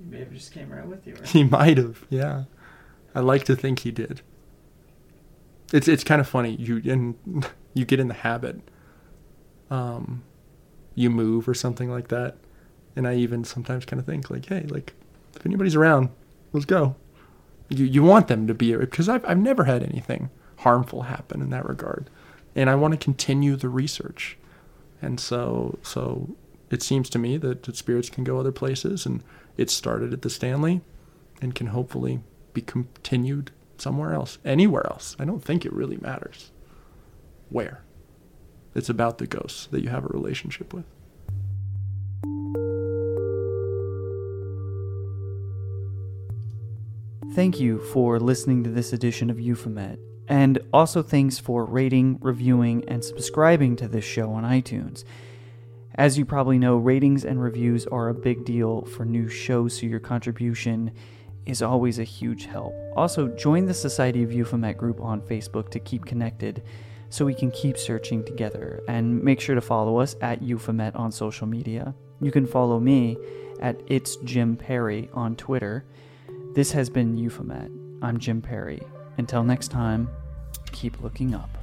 You 0.00 0.10
may 0.10 0.18
have 0.20 0.32
just 0.32 0.52
came 0.52 0.70
right 0.70 0.86
with 0.86 1.06
you. 1.06 1.14
Right? 1.14 1.28
He 1.28 1.44
might 1.44 1.78
have, 1.78 2.06
yeah. 2.10 2.44
I 3.14 3.20
like 3.20 3.44
to 3.44 3.56
think 3.56 3.80
he 3.80 3.90
did. 3.90 4.22
It's 5.72 5.88
it's 5.88 6.04
kind 6.04 6.20
of 6.20 6.28
funny. 6.28 6.54
You 6.54 6.80
and 6.90 7.46
you 7.74 7.84
get 7.84 8.00
in 8.00 8.08
the 8.08 8.14
habit. 8.14 8.60
Um, 9.70 10.22
you 10.94 11.10
move 11.10 11.48
or 11.48 11.54
something 11.54 11.90
like 11.90 12.08
that, 12.08 12.36
and 12.96 13.06
I 13.06 13.14
even 13.16 13.44
sometimes 13.44 13.84
kind 13.84 14.00
of 14.00 14.06
think 14.06 14.30
like, 14.30 14.46
hey, 14.46 14.66
like 14.68 14.94
if 15.34 15.46
anybody's 15.46 15.74
around, 15.74 16.10
let's 16.52 16.66
go. 16.66 16.96
You 17.68 17.84
you 17.84 18.02
want 18.02 18.28
them 18.28 18.46
to 18.46 18.54
be 18.54 18.74
because 18.76 19.08
I've 19.08 19.24
I've 19.24 19.38
never 19.38 19.64
had 19.64 19.82
anything 19.82 20.30
harmful 20.58 21.02
happen 21.02 21.40
in 21.40 21.50
that 21.50 21.68
regard, 21.68 22.10
and 22.54 22.68
I 22.68 22.74
want 22.74 22.92
to 22.92 22.98
continue 22.98 23.56
the 23.56 23.68
research, 23.68 24.36
and 25.00 25.18
so 25.18 25.78
so 25.82 26.36
it 26.70 26.82
seems 26.82 27.10
to 27.10 27.18
me 27.18 27.36
that, 27.36 27.64
that 27.64 27.76
spirits 27.76 28.10
can 28.10 28.24
go 28.24 28.38
other 28.38 28.52
places, 28.52 29.06
and 29.06 29.22
it 29.56 29.70
started 29.70 30.12
at 30.12 30.22
the 30.22 30.30
Stanley, 30.30 30.80
and 31.40 31.54
can 31.54 31.68
hopefully 31.68 32.20
be 32.52 32.62
continued 32.62 33.50
somewhere 33.78 34.14
else, 34.14 34.38
anywhere 34.44 34.86
else. 34.86 35.16
I 35.18 35.24
don't 35.24 35.44
think 35.44 35.64
it 35.64 35.72
really 35.72 35.96
matters 35.96 36.50
where. 37.50 37.82
It's 38.74 38.88
about 38.88 39.18
the 39.18 39.26
ghosts 39.26 39.66
that 39.66 39.82
you 39.82 39.90
have 39.90 40.04
a 40.04 40.08
relationship 40.08 40.72
with. 40.72 40.84
Thank 47.34 47.60
you 47.60 47.78
for 47.78 48.20
listening 48.20 48.62
to 48.64 48.70
this 48.70 48.92
edition 48.92 49.30
of 49.30 49.40
Euphomet, 49.40 49.98
and 50.28 50.58
also 50.70 51.02
thanks 51.02 51.38
for 51.38 51.64
rating, 51.64 52.18
reviewing, 52.20 52.86
and 52.88 53.02
subscribing 53.02 53.74
to 53.76 53.88
this 53.88 54.04
show 54.04 54.32
on 54.32 54.44
iTunes. 54.44 55.04
As 55.94 56.18
you 56.18 56.26
probably 56.26 56.58
know, 56.58 56.76
ratings 56.76 57.24
and 57.24 57.42
reviews 57.42 57.86
are 57.86 58.08
a 58.08 58.14
big 58.14 58.44
deal 58.44 58.82
for 58.82 59.06
new 59.06 59.28
shows, 59.28 59.78
so 59.78 59.86
your 59.86 60.00
contribution 60.00 60.92
is 61.46 61.62
always 61.62 61.98
a 61.98 62.04
huge 62.04 62.44
help. 62.46 62.74
Also, 62.96 63.28
join 63.28 63.64
the 63.64 63.74
Society 63.74 64.22
of 64.22 64.32
Euphomet 64.32 64.76
group 64.76 65.00
on 65.00 65.22
Facebook 65.22 65.70
to 65.70 65.80
keep 65.80 66.04
connected 66.04 66.62
so 67.12 67.26
we 67.26 67.34
can 67.34 67.50
keep 67.50 67.76
searching 67.76 68.24
together. 68.24 68.82
And 68.88 69.22
make 69.22 69.38
sure 69.38 69.54
to 69.54 69.60
follow 69.60 69.98
us 69.98 70.16
at 70.22 70.40
Euphomet 70.42 70.96
on 70.96 71.12
social 71.12 71.46
media. 71.46 71.94
You 72.22 72.32
can 72.32 72.46
follow 72.46 72.80
me 72.80 73.18
at 73.60 73.78
It's 73.86 74.16
Jim 74.24 74.56
Perry 74.56 75.10
on 75.12 75.36
Twitter. 75.36 75.84
This 76.54 76.72
has 76.72 76.88
been 76.88 77.18
Euphomet. 77.18 77.70
I'm 78.00 78.18
Jim 78.18 78.40
Perry. 78.40 78.80
Until 79.18 79.44
next 79.44 79.68
time, 79.68 80.08
keep 80.72 81.02
looking 81.02 81.34
up. 81.34 81.61